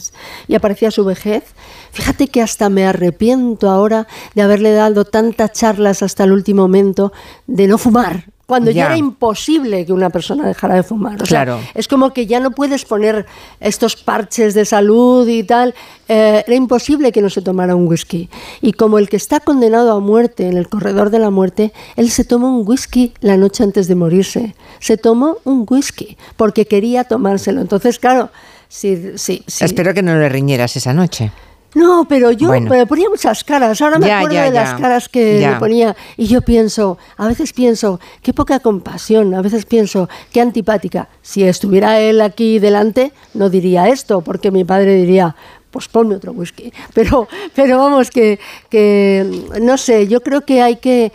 y 0.48 0.54
aparecía 0.54 0.90
su 0.90 1.04
vejez. 1.06 1.44
Fíjate 1.92 2.28
que 2.28 2.42
hasta 2.42 2.68
me 2.68 2.86
arrepiento 2.86 3.70
ahora 3.70 4.06
de 4.34 4.42
haberle 4.42 4.72
dado 4.72 5.06
tantas 5.06 5.52
charlas 5.52 6.02
hasta 6.02 6.24
el 6.24 6.32
último 6.32 6.62
momento 6.62 7.12
de 7.46 7.66
no 7.68 7.78
fumar 7.78 8.26
cuando 8.48 8.70
ya. 8.70 8.86
era 8.86 8.96
imposible 8.96 9.84
que 9.84 9.92
una 9.92 10.08
persona 10.08 10.48
dejara 10.48 10.76
de 10.76 10.82
fumar. 10.82 11.20
O 11.20 11.26
claro. 11.26 11.58
Sea, 11.60 11.70
es 11.74 11.86
como 11.86 12.14
que 12.14 12.26
ya 12.26 12.40
no 12.40 12.52
puedes 12.52 12.86
poner 12.86 13.26
estos 13.60 13.94
parches 13.94 14.54
de 14.54 14.64
salud 14.64 15.28
y 15.28 15.44
tal. 15.44 15.74
Eh, 16.08 16.44
era 16.46 16.56
imposible 16.56 17.12
que 17.12 17.20
no 17.20 17.28
se 17.28 17.42
tomara 17.42 17.76
un 17.76 17.86
whisky. 17.86 18.30
Y 18.62 18.72
como 18.72 18.98
el 18.98 19.10
que 19.10 19.18
está 19.18 19.40
condenado 19.40 19.92
a 19.92 20.00
muerte 20.00 20.46
en 20.46 20.56
el 20.56 20.66
corredor 20.66 21.10
de 21.10 21.18
la 21.18 21.28
muerte, 21.28 21.74
él 21.96 22.10
se 22.10 22.24
tomó 22.24 22.58
un 22.58 22.66
whisky 22.66 23.12
la 23.20 23.36
noche 23.36 23.64
antes 23.64 23.86
de 23.86 23.94
morirse. 23.96 24.54
Se 24.80 24.96
tomó 24.96 25.36
un 25.44 25.66
whisky 25.68 26.16
porque 26.38 26.64
quería 26.64 27.04
tomárselo. 27.04 27.60
Entonces, 27.60 27.98
claro, 27.98 28.30
sí, 28.66 29.12
sí, 29.16 29.42
sí. 29.46 29.62
Espero 29.62 29.92
que 29.92 30.00
no 30.00 30.16
le 30.16 30.26
riñeras 30.30 30.74
esa 30.74 30.94
noche. 30.94 31.32
No, 31.78 32.06
pero 32.08 32.32
yo 32.32 32.50
me 32.60 32.86
ponía 32.86 33.08
muchas 33.08 33.44
caras. 33.44 33.80
Ahora 33.80 33.98
me 33.98 34.10
acuerdo 34.10 34.40
de 34.40 34.50
las 34.50 34.80
caras 34.80 35.08
que 35.08 35.46
me 35.46 35.58
ponía. 35.58 35.94
Y 36.16 36.26
yo 36.26 36.42
pienso, 36.42 36.98
a 37.16 37.28
veces 37.28 37.52
pienso, 37.52 38.00
qué 38.20 38.32
poca 38.32 38.58
compasión. 38.58 39.32
A 39.34 39.42
veces 39.42 39.64
pienso, 39.64 40.08
qué 40.32 40.40
antipática. 40.40 41.08
Si 41.22 41.44
estuviera 41.44 42.00
él 42.00 42.20
aquí 42.20 42.58
delante, 42.58 43.12
no 43.34 43.48
diría 43.48 43.88
esto, 43.88 44.22
porque 44.22 44.50
mi 44.50 44.64
padre 44.64 44.94
diría, 44.94 45.36
pues 45.70 45.86
ponme 45.86 46.16
otro 46.16 46.32
whisky. 46.32 46.72
Pero, 46.94 47.28
pero 47.54 47.78
vamos, 47.78 48.10
que, 48.10 48.40
que 48.68 49.24
no 49.60 49.76
sé, 49.76 50.08
yo 50.08 50.20
creo 50.20 50.40
que 50.40 50.62
hay 50.62 50.76
que 50.76 51.12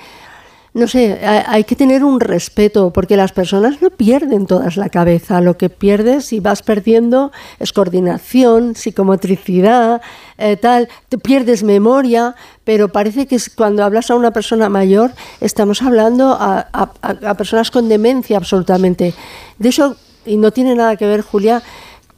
no 0.74 0.88
sé, 0.88 1.20
hay 1.24 1.66
que 1.66 1.76
tener 1.76 2.04
un 2.04 2.20
respeto, 2.20 2.92
porque 2.92 3.16
las 3.16 3.32
personas 3.32 3.80
no 3.82 3.92
pierden 3.92 4.48
todas 4.48 4.76
la 4.76 4.90
cabeza. 4.90 5.40
Lo 5.40 5.56
que 5.56 5.70
pierdes 5.70 6.34
y 6.34 6.40
vas 6.40 6.64
perdiendo 6.64 7.32
es 7.60 7.72
coordinación, 7.74 8.76
psicomotricidad, 8.76 10.02
eh, 10.40 10.58
tal. 10.58 10.90
Te 11.10 11.20
pierdes 11.20 11.62
memoria, 11.62 12.36
pero 12.64 12.90
parece 12.90 13.28
que 13.28 13.38
cuando 13.56 13.84
hablas 13.84 14.10
a 14.10 14.16
una 14.16 14.32
persona 14.32 14.68
mayor, 14.68 15.12
estamos 15.42 15.84
hablando 15.84 16.36
a, 16.40 16.68
a 16.72 17.34
personas 17.36 17.70
con 17.70 17.88
demencia 17.88 18.38
absolutamente. 18.38 19.14
De 19.60 19.70
eso, 19.70 19.96
y 20.26 20.38
no 20.38 20.52
tiene 20.52 20.74
nada 20.74 20.96
que 20.96 21.06
ver, 21.06 21.22
Julia, 21.22 21.62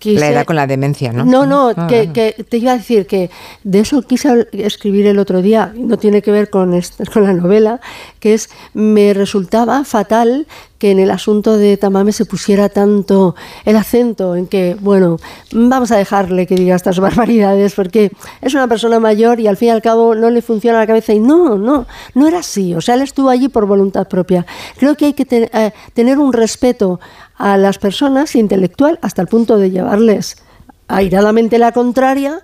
la 0.04 0.30
edad 0.30 0.46
con 0.46 0.56
la 0.56 0.68
demencia, 0.68 1.12
¿no? 1.12 1.26
No, 1.26 1.46
no, 1.46 1.72
ah, 1.76 1.88
que, 1.88 2.46
te 2.48 2.58
iba 2.58 2.74
a 2.74 2.78
decir 2.78 3.08
que 3.08 3.30
de 3.64 3.80
eso 3.80 4.02
quise 4.02 4.48
escribir 4.52 5.08
el 5.08 5.20
otro 5.20 5.42
día, 5.42 5.74
no 5.76 5.98
tiene 5.98 6.22
que 6.22 6.32
ver 6.32 6.50
con, 6.50 6.80
con 7.14 7.24
la 7.24 7.34
novela, 7.34 7.80
que 8.20 8.34
es, 8.34 8.50
me 8.74 9.14
resultaba 9.14 9.84
fatal 9.84 10.48
que 10.78 10.92
en 10.92 11.00
el 11.00 11.10
asunto 11.10 11.58
de 11.58 11.78
Tamame 11.78 12.12
se 12.12 12.26
pusiera 12.26 12.70
tanto 12.70 13.36
el 13.64 13.78
acento 13.78 14.36
en 14.36 14.48
que, 14.48 14.76
bueno, 14.80 15.18
vamos 15.52 15.92
a 15.92 15.98
dejarle 15.98 16.48
que 16.48 16.56
diga 16.56 16.76
estas 16.76 17.00
barbaridades 17.06 17.74
porque 17.74 18.12
es 18.42 18.54
una 18.54 18.68
persona 18.68 19.00
mayor 19.00 19.40
y 19.40 19.48
al 19.48 19.58
fin 19.58 19.70
y 19.70 19.72
al 19.72 19.82
cabo 19.82 20.16
no 20.16 20.30
le 20.30 20.42
funciona 20.42 20.80
la 20.80 20.88
cabeza 20.88 21.14
y 21.14 21.20
no, 21.20 21.58
no, 21.58 21.88
no 22.14 22.28
era 22.28 22.40
así, 22.40 22.76
o 22.76 22.82
sea, 22.82 22.96
él 22.96 23.02
estuvo 23.02 23.30
allí 23.30 23.48
por 23.48 23.66
voluntad 23.66 24.08
propia. 24.08 24.46
Creo 24.78 24.96
que 24.96 25.06
hay 25.06 25.14
que 25.14 25.26
eh, 25.32 25.72
tener 25.94 26.20
un 26.20 26.34
respeto 26.34 27.00
a 27.38 27.58
las 27.58 27.78
personas 27.78 28.36
intelectual 28.36 29.00
hasta 29.02 29.22
el 29.22 29.28
punto 29.28 29.58
de 29.58 29.72
llevarles 29.72 30.38
airadamente 30.88 31.58
la 31.60 31.72
contraria 31.72 32.42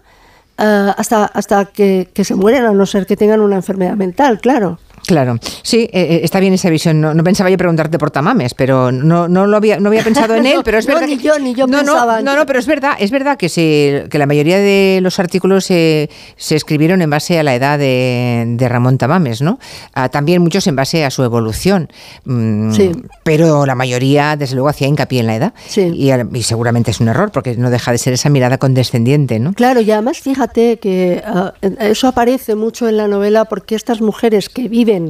eh, 0.58 0.92
hasta, 0.98 1.26
hasta 1.26 1.66
que, 1.66 2.10
que 2.14 2.24
se 2.24 2.36
mueran, 2.36 2.66
a 2.66 2.72
no 2.72 2.86
ser 2.86 3.06
que 3.06 3.18
tengan 3.18 3.42
una 3.42 3.56
enfermedad 3.56 3.96
mental, 3.96 4.40
claro. 4.40 4.80
Claro, 5.12 5.40
sí, 5.62 5.90
eh, 5.92 6.02
eh, 6.02 6.22
está 6.24 6.40
bien 6.40 6.54
esa 6.54 6.70
visión. 6.70 7.02
No, 7.02 7.22
pensaba 7.22 7.50
yo 7.50 7.58
preguntarte 7.58 8.00
por 8.00 8.12
Tamames, 8.12 8.54
pero 8.54 8.94
no, 8.94 9.28
no 9.28 9.46
lo 9.46 9.58
había, 9.58 9.78
no 9.78 9.90
había 9.90 10.04
pensado 10.06 10.36
en 10.36 10.46
él, 10.48 10.62
pero 10.64 10.78
es 10.78 10.86
verdad. 10.86 11.06
ni 11.06 11.18
yo, 11.18 11.38
ni 11.38 11.54
yo 11.54 11.68
no, 11.68 11.80
pensaba. 11.80 12.22
No, 12.22 12.34
no, 12.34 12.46
pero 12.46 12.60
es 12.60 12.66
verdad, 12.66 12.94
es 12.98 13.12
verdad 13.12 13.36
que, 13.38 13.50
se, 13.50 14.06
que 14.10 14.18
la 14.18 14.26
mayoría 14.26 14.58
de 14.60 15.00
los 15.02 15.20
artículos 15.20 15.66
se, 15.66 16.10
se 16.38 16.56
escribieron 16.56 17.02
en 17.02 17.10
base 17.10 17.38
a 17.38 17.44
la 17.44 17.54
edad 17.56 17.78
de, 17.78 18.46
de 18.56 18.70
Ramón 18.70 18.98
Tamames, 18.98 19.42
¿no? 19.42 19.60
Ah, 19.94 20.08
también 20.08 20.42
muchos 20.42 20.66
en 20.68 20.78
base 20.78 21.04
a 21.04 21.12
su 21.12 21.24
evolución. 21.24 21.90
Mm, 22.24 22.72
sí. 22.72 22.92
Pero 23.24 23.66
la 23.66 23.76
mayoría, 23.76 24.38
desde 24.38 24.56
luego, 24.56 24.70
hacía 24.70 24.88
hincapié 24.88 25.20
en 25.20 25.28
la 25.28 25.36
edad. 25.36 25.54
Sí. 25.68 25.92
Y, 25.94 26.44
seguramente 26.44 26.92
es 26.92 27.02
un 27.02 27.10
error, 27.10 27.32
porque 27.34 27.58
no 27.58 27.70
deja 27.70 27.92
de 27.92 27.98
ser 27.98 28.14
esa 28.14 28.30
mirada 28.30 28.58
condescendiente, 28.58 29.40
¿no? 29.40 29.52
Claro, 29.56 29.82
y 29.82 29.92
además 29.92 30.20
fíjate 30.20 30.78
que 30.78 31.22
ah, 31.26 31.54
eso 31.62 32.08
aparece 32.08 32.56
mucho 32.56 32.88
en 32.88 32.96
la 32.96 33.10
novela 33.10 33.44
porque 33.44 33.76
estas 33.76 34.00
mujeres 34.00 34.48
que 34.48 34.70
viven 34.70 35.01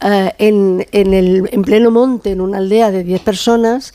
eh, 0.00 0.32
en, 0.38 0.86
el, 0.92 1.48
en 1.52 1.62
pleno 1.62 1.90
monte, 1.90 2.30
en 2.30 2.40
una 2.40 2.58
aldea 2.58 2.90
de 2.90 3.04
10 3.04 3.20
personas, 3.22 3.94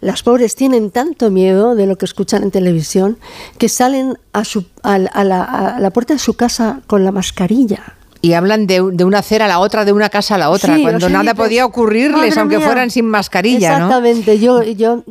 las 0.00 0.22
pobres 0.22 0.54
tienen 0.54 0.90
tanto 0.90 1.30
miedo 1.30 1.74
de 1.74 1.86
lo 1.86 1.96
que 1.96 2.04
escuchan 2.04 2.42
en 2.42 2.50
televisión 2.50 3.16
que 3.56 3.68
salen 3.68 4.18
a, 4.32 4.44
su, 4.44 4.66
a, 4.82 4.98
la, 4.98 5.90
puerta 5.94 6.12
de 6.12 6.18
su 6.18 6.34
casa 6.34 6.82
con 6.86 7.04
la 7.04 7.12
mascarilla 7.12 7.94
y 8.24 8.32
hablan 8.32 8.66
de, 8.66 8.80
una 8.80 9.18
acera 9.18 9.44
a 9.44 9.48
la 9.48 9.58
otra, 9.58 9.84
de 9.84 9.92
una 9.92 10.08
casa 10.08 10.36
a 10.36 10.38
la 10.38 10.48
otra, 10.48 10.78
cuando 10.80 11.10
nada 11.10 11.34
podía 11.34 11.66
ocurrirles, 11.66 12.38
aunque 12.38 12.58
fueran 12.58 12.90
sin 12.90 13.04
mascarilla. 13.04 13.74
Exactamente, 13.74 14.38
yo, 14.38 14.62
yo 14.62 15.04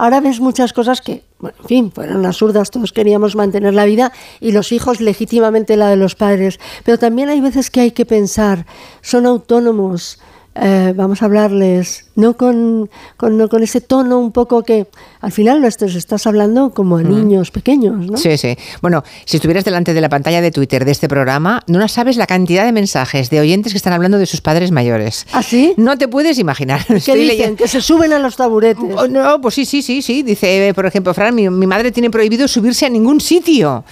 ahora 0.00 0.20
ves 0.20 0.40
muchas 0.40 0.72
cosas 0.72 1.00
que, 1.00 1.22
bueno, 1.38 1.56
en 1.60 1.66
fin, 1.68 1.92
fueron 1.92 2.26
absurdas, 2.26 2.72
todos 2.72 2.92
queríamos 2.92 3.36
mantener 3.36 3.72
la 3.72 3.84
vida 3.84 4.10
y 4.40 4.50
los 4.50 4.72
hijos 4.72 5.00
legítimamente 5.00 5.76
la 5.76 5.90
de 5.90 5.94
los 5.94 6.16
padres, 6.16 6.58
pero 6.84 6.98
también 6.98 7.28
hay 7.28 7.40
veces 7.40 7.70
que 7.70 7.82
hay 7.82 7.92
que 7.92 8.04
pensar, 8.04 8.66
son 9.00 9.26
autónomos, 9.26 10.18
eh, 10.56 10.92
vamos 10.96 11.22
a 11.22 11.26
hablarles, 11.26 12.05
no 12.16 12.36
con, 12.36 12.90
con, 13.16 13.48
con, 13.48 13.62
ese 13.62 13.80
tono 13.80 14.18
un 14.18 14.32
poco 14.32 14.62
que 14.62 14.86
al 15.20 15.32
final 15.32 15.60
nuestros 15.60 15.94
estás 15.94 16.26
hablando 16.26 16.70
como 16.70 16.96
a 16.96 17.02
niños 17.02 17.50
pequeños, 17.50 18.10
¿no? 18.10 18.16
Sí, 18.16 18.36
sí. 18.36 18.56
Bueno, 18.82 19.04
si 19.24 19.36
estuvieras 19.36 19.64
delante 19.64 19.94
de 19.94 20.00
la 20.00 20.08
pantalla 20.08 20.40
de 20.40 20.50
Twitter 20.50 20.84
de 20.84 20.92
este 20.92 21.08
programa, 21.08 21.62
no 21.66 21.86
sabes 21.88 22.16
la 22.16 22.26
cantidad 22.26 22.64
de 22.64 22.72
mensajes 22.72 23.30
de 23.30 23.40
oyentes 23.40 23.72
que 23.72 23.76
están 23.76 23.92
hablando 23.92 24.18
de 24.18 24.26
sus 24.26 24.40
padres 24.40 24.70
mayores. 24.70 25.26
¿Ah, 25.32 25.42
sí? 25.42 25.74
No 25.76 25.98
te 25.98 26.08
puedes 26.08 26.38
imaginar. 26.38 26.84
¿Qué 27.04 27.14
dicen? 27.14 27.56
Que 27.56 27.68
se 27.68 27.80
suben 27.80 28.12
a 28.12 28.18
los 28.18 28.36
taburetes. 28.36 28.84
Oh, 28.96 29.06
no, 29.06 29.40
pues 29.40 29.54
sí, 29.54 29.64
sí, 29.64 29.82
sí, 29.82 30.02
sí. 30.02 30.22
Dice, 30.22 30.72
por 30.74 30.86
ejemplo, 30.86 31.12
Fran, 31.14 31.34
mi, 31.34 31.48
madre 31.48 31.92
tiene 31.92 32.10
prohibido 32.10 32.48
subirse 32.48 32.86
a 32.86 32.88
ningún 32.88 33.20
sitio. 33.20 33.84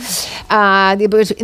Ah, 0.49 0.97
pues, 1.11 1.35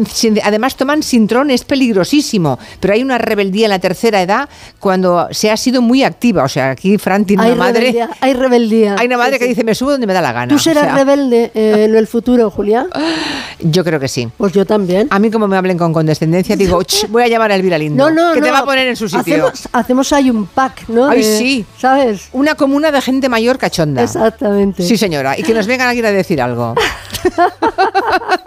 además 0.43 0.77
toman 0.77 1.03
sintrón, 1.03 1.51
es 1.51 1.65
peligrosísimo. 1.65 2.59
Pero 2.81 2.95
hay 2.95 3.03
una 3.03 3.19
rebeldía 3.19 3.67
en 3.67 3.71
la 3.71 3.79
tercera 3.79 4.23
edad 4.23 4.49
cuando 4.79 5.29
se 5.31 5.51
ha 5.51 5.57
sido 5.57 5.83
muy 5.83 6.03
activa. 6.03 6.45
O 6.45 6.49
sea, 6.49 6.70
aquí 6.71 6.99
Fran 6.99 7.25
tiene 7.25 7.45
hay 7.45 7.53
una 7.53 7.65
madre. 7.65 8.09
Hay 8.21 8.35
rebeldía. 8.35 8.97
Hay 8.99 9.07
una 9.07 9.19
madre 9.19 9.39
que 9.39 9.47
dice, 9.47 9.65
me 9.65 9.75
subo 9.75 9.93
donde 9.93 10.07
me 10.07 10.13
da 10.13 10.21
la 10.21 10.33
gana. 10.33 10.49
¿Tú 10.49 10.59
serás 10.59 10.95
rebelde 10.95 11.51
eh, 11.55 11.85
en 11.85 11.95
el 11.95 12.07
futuro, 12.07 12.51
Julia? 12.51 12.87
Yo 13.61 13.85
creo 13.85 14.01
que 14.01 14.09
sí. 14.09 14.27
Pues 14.39 14.55
yo 14.55 14.65
también. 14.65 15.07
A 15.11 15.19
mí, 15.19 15.31
como 15.31 15.47
me 15.47 15.55
hablen 15.55 15.77
con 15.77 15.93
condescendencia, 15.93 16.57
digo, 16.57 16.81
voy 17.11 17.23
a 17.23 17.29
llamar 17.29 17.53
a 17.53 17.57
Elvira 17.57 17.77
Lindo. 17.77 18.11
No, 18.11 18.11
no, 18.11 18.33
que 18.33 18.41
te 18.41 18.51
va 18.51 18.61
a 18.61 18.65
poner 18.65 18.89
en 18.89 18.97
su 18.97 19.07
sitio. 19.07 19.53
Hacemos, 19.73 20.13
ahí 20.15 20.31
un 20.31 20.47
pack, 20.47 20.89
¿no? 20.89 21.09
Ay, 21.09 21.23
sí. 21.23 21.67
¿Sabes? 21.79 22.29
Una 22.33 22.55
comuna 22.55 22.91
de 22.91 23.03
gente 23.03 23.29
mayor 23.29 23.59
cachonda. 23.59 24.03
Exactamente. 24.03 24.83
Sí, 24.83 24.97
señora. 24.97 25.39
Y 25.39 25.43
que 25.43 25.53
nos 25.53 25.67
vengan 25.71 25.89
aquí 25.89 26.01
a 26.01 26.11
decir 26.11 26.41
algo. 26.41 26.75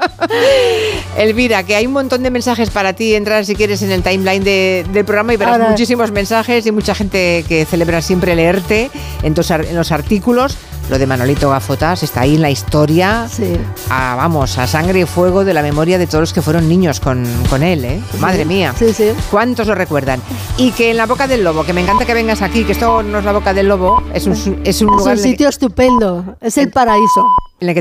Elvira, 1.18 1.64
que 1.64 1.76
hay 1.76 1.86
un 1.86 1.94
montón 1.94 2.24
de 2.24 2.32
mensajes 2.32 2.70
para 2.70 2.94
ti. 2.94 3.16
Entra 3.16 3.44
si 3.44 3.56
quieres 3.56 3.82
en 3.82 3.92
el 3.92 4.02
timeline 4.04 4.44
del 4.44 5.06
programa 5.06 5.34
y 5.34 5.38
verás 5.38 5.70
muchísimos 5.70 6.12
mensajes 6.12 6.66
y 6.66 6.72
mucha 6.72 6.96
gente 6.96 7.46
que 7.48 7.66
celebra 7.66 8.02
siempre 8.02 8.36
leerte 8.36 8.90
en, 9.22 9.36
en 9.36 9.76
los 9.76 9.92
artículos. 9.92 10.58
Lo 10.90 11.00
de 11.00 11.08
Manolito 11.08 11.50
Gafotas 11.50 12.04
está 12.04 12.22
ahí 12.22 12.36
en 12.36 12.42
la 12.42 12.50
historia. 12.50 13.28
Sí. 13.32 13.58
vamos, 13.88 14.58
a 14.58 14.68
sangre 14.68 15.00
y 15.00 15.06
fuego 15.06 15.46
de 15.46 15.54
la 15.54 15.62
memoria 15.62 15.98
de 15.98 16.08
todos 16.08 16.22
los 16.22 16.34
que 16.34 16.42
fueron 16.42 16.68
niños 16.68 17.00
con, 17.00 17.26
él, 17.64 17.86
¿eh? 17.86 18.02
Madre 18.20 18.44
mía. 18.44 18.74
Sí, 18.78 18.94
sí. 18.94 19.12
¿Cuántos 19.32 19.68
lo 19.68 19.76
recuerdan? 19.76 20.22
Y 20.58 20.72
que 20.72 20.92
en 20.92 20.98
la 20.98 21.06
boca 21.06 21.28
del 21.28 21.44
lobo, 21.44 21.64
que 21.64 21.72
me 21.72 21.82
encanta 21.82 22.06
que 22.06 22.14
vengas 22.14 22.42
aquí, 22.42 22.66
que 22.66 22.74
esto 22.74 23.02
no 23.02 23.20
es 23.20 23.26
la 23.26 23.32
boca 23.32 23.54
del 23.54 23.68
lobo, 23.70 24.04
es 24.14 24.28
un, 24.28 24.62
es 24.66 24.82
un 24.82 24.88
lugar. 24.88 25.14
Es 25.14 25.24
un 25.24 25.32
sitio 25.32 25.48
estupendo, 25.48 26.36
es 26.42 26.58
el 26.58 26.70
paraíso. 26.70 27.28